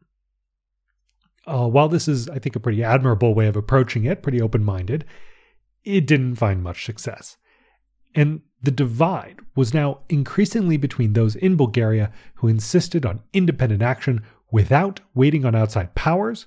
Uh, 1.47 1.67
while 1.67 1.87
this 1.87 2.09
is, 2.09 2.27
I 2.29 2.39
think, 2.39 2.57
a 2.57 2.59
pretty 2.59 2.83
admirable 2.83 3.33
way 3.33 3.47
of 3.47 3.55
approaching 3.55 4.03
it, 4.03 4.21
pretty 4.21 4.41
open 4.41 4.63
minded, 4.63 5.05
it 5.85 6.05
didn't 6.05 6.35
find 6.35 6.61
much 6.61 6.85
success. 6.85 7.37
And 8.15 8.41
the 8.61 8.71
divide 8.71 9.39
was 9.55 9.73
now 9.73 9.99
increasingly 10.09 10.77
between 10.77 11.13
those 11.13 11.35
in 11.35 11.55
Bulgaria 11.55 12.11
who 12.35 12.47
insisted 12.47 13.05
on 13.05 13.21
independent 13.33 13.81
action 13.81 14.23
without 14.51 14.99
waiting 15.13 15.45
on 15.45 15.55
outside 15.55 15.95
powers, 15.95 16.45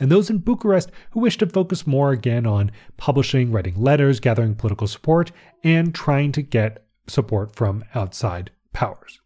and 0.00 0.10
those 0.10 0.30
in 0.30 0.38
Bucharest 0.38 0.90
who 1.10 1.20
wished 1.20 1.40
to 1.40 1.46
focus 1.46 1.86
more 1.86 2.10
again 2.10 2.46
on 2.46 2.72
publishing, 2.96 3.52
writing 3.52 3.80
letters, 3.80 4.20
gathering 4.20 4.54
political 4.54 4.86
support, 4.86 5.30
and 5.62 5.94
trying 5.94 6.32
to 6.32 6.42
get 6.42 6.86
support 7.06 7.54
from 7.54 7.84
outside 7.94 8.50
powers. 8.72 9.20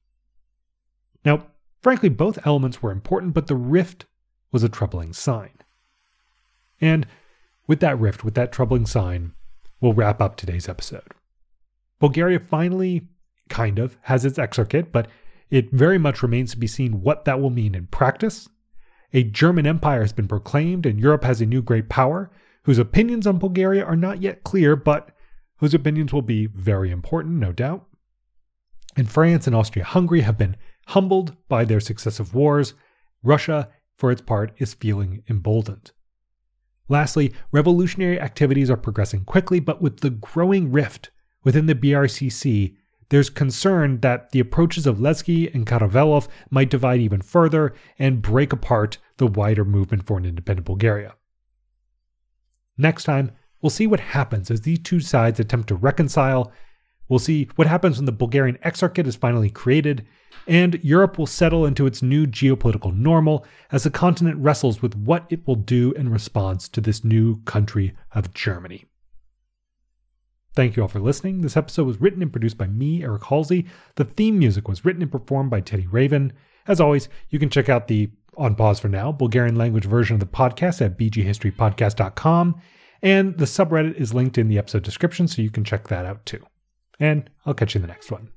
Now, 1.25 1.47
frankly, 1.81 2.09
both 2.09 2.45
elements 2.47 2.83
were 2.83 2.91
important, 2.91 3.33
but 3.33 3.47
the 3.47 3.55
rift 3.57 4.07
was 4.53 4.63
a 4.63 4.69
troubling 4.69 5.13
sign. 5.13 5.51
And 6.81 7.07
with 7.67 7.81
that 7.81 7.99
rift, 7.99 8.25
with 8.25 8.35
that 8.35 8.53
troubling 8.53 8.87
sign, 8.87 9.33
we'll 9.81 9.95
wrap 9.95 10.21
up 10.21 10.37
today's 10.37 10.69
episode. 10.69 11.13
Bulgaria 11.99 12.41
finally, 12.41 13.09
kind 13.49 13.79
of, 13.79 13.97
has 14.03 14.25
its 14.25 14.39
exarchate, 14.39 14.93
but 14.93 15.09
it 15.51 15.71
very 15.73 15.99
much 15.99 16.23
remains 16.23 16.51
to 16.51 16.59
be 16.59 16.67
seen 16.67 17.03
what 17.03 17.25
that 17.25 17.41
will 17.41 17.51
mean 17.51 17.75
in 17.75 17.87
practice. 17.87 18.49
A 19.13 19.23
German 19.23 19.67
empire 19.67 20.01
has 20.01 20.13
been 20.13 20.29
proclaimed, 20.29 20.85
and 20.87 21.01
Europe 21.01 21.25
has 21.25 21.41
a 21.41 21.47
new 21.47 21.63
great 21.63 21.89
power, 21.89 22.31
whose 22.65 22.79
opinions 22.79 23.27
on 23.27 23.39
Bulgaria 23.39 23.85
are 23.85 23.97
not 23.97 24.21
yet 24.21 24.43
clear, 24.43 24.75
but 24.77 25.11
whose 25.59 25.75
opinions 25.75 26.13
will 26.13 26.23
be 26.23 26.47
very 26.47 26.91
important, 26.91 27.37
no 27.37 27.53
doubt. 27.53 27.87
And 28.97 29.11
France 29.11 29.47
and 29.47 29.55
Austria 29.55 29.85
Hungary 29.85 30.23
have 30.23 30.37
been 30.37 30.57
humbled 30.89 31.37
by 31.49 31.65
their 31.65 31.81
successive 31.81 32.35
wars. 32.35 32.75
Russia 33.23 33.69
for 33.97 34.11
its 34.11 34.21
part, 34.21 34.53
is 34.59 34.75
feeling 34.75 35.23
emboldened. 35.29 35.93
Lastly, 36.89 37.33
revolutionary 37.51 38.21
activities 38.21 38.71
are 38.71 38.77
progressing 38.77 39.25
quickly, 39.25 39.59
but 39.59 39.83
with 39.83 40.01
the 40.01 40.11
growing 40.11 40.71
rift 40.71 41.11
within 41.47 41.67
the 41.67 41.77
BRCC, 41.77 42.75
there's 43.09 43.31
concern 43.31 44.01
that 44.01 44.33
the 44.33 44.41
approaches 44.41 44.85
of 44.85 44.99
Levski 44.99 45.55
and 45.55 45.65
Karavelov 45.65 46.27
might 46.51 46.71
divide 46.71 47.01
even 47.01 47.23
further 47.23 47.73
and 48.01 48.21
break 48.21 48.53
apart 48.53 48.99
the 49.19 49.29
wider 49.29 49.65
movement 49.65 50.05
for 50.05 50.19
an 50.19 50.25
independent 50.25 50.67
Bulgaria. 50.67 51.15
Next 52.77 53.05
time, 53.05 53.31
we'll 53.63 53.71
see 53.71 53.87
what 53.87 54.01
happens 54.01 54.51
as 54.51 54.63
these 54.63 54.81
two 54.81 54.99
sides 54.99 55.39
attempt 55.39 55.69
to 55.69 55.77
reconcile. 55.77 56.51
We'll 57.09 57.21
see 57.21 57.49
what 57.55 57.69
happens 57.69 57.99
when 57.99 58.07
the 58.07 58.13
Bulgarian 58.13 58.59
Exarchate 58.65 59.07
is 59.07 59.15
finally 59.15 59.49
created, 59.49 60.05
and 60.49 60.83
Europe 60.83 61.17
will 61.17 61.29
settle 61.29 61.65
into 61.65 61.87
its 61.87 62.03
new 62.03 62.27
geopolitical 62.27 62.93
normal 62.93 63.47
as 63.71 63.85
the 63.85 63.91
continent 63.91 64.39
wrestles 64.39 64.83
with 64.83 64.97
what 64.97 65.25
it 65.31 65.47
will 65.47 65.55
do 65.55 65.93
in 65.93 66.09
response 66.09 66.69
to 66.71 66.81
this 66.81 67.05
new 67.05 67.41
country 67.43 67.95
of 68.11 68.35
Germany. 68.35 68.85
Thank 70.57 70.75
you 70.75 70.83
all 70.83 70.89
for 70.89 71.01
listening. 71.01 71.43
This 71.43 71.57
episode 71.57 71.87
was 71.87 72.01
written 72.01 72.23
and 72.23 72.33
produced 72.33 72.57
by 72.57 72.67
me, 72.67 73.05
Eric 73.05 73.25
Halsey. 73.25 73.67
The 73.97 74.05
theme 74.05 74.39
music 74.39 74.67
was 74.69 74.87
written 74.87 75.03
and 75.03 75.13
performed 75.13 75.51
by 75.51 75.61
Teddy 75.61 75.87
Raven. 75.87 76.33
As 76.67 76.81
always, 76.81 77.11
you 77.29 77.39
can 77.39 77.51
check 77.51 77.69
out 77.69 77.89
the 77.89 78.11
on 78.39 78.55
pause 78.55 78.81
for 78.81 78.89
now 78.89 79.13
Bulgarian 79.13 79.57
language 79.57 79.85
version 79.85 80.15
of 80.15 80.21
the 80.21 80.27
podcast 80.27 80.85
at 80.85 80.99
bghistorypodcast.com, 80.99 82.61
and 83.03 83.37
the 83.39 83.45
subreddit 83.45 83.95
is 83.95 84.15
linked 84.15 84.39
in 84.39 84.49
the 84.49 84.59
episode 84.59 84.83
description, 84.83 85.29
so 85.29 85.43
you 85.43 85.51
can 85.51 85.65
check 85.65 85.89
that 85.89 86.07
out 86.07 86.25
too. 86.27 86.45
And 86.99 87.31
I'll 87.45 87.55
catch 87.55 87.75
you 87.75 87.79
in 87.79 87.83
the 87.83 87.89
next 87.89 88.11
one. 88.11 88.31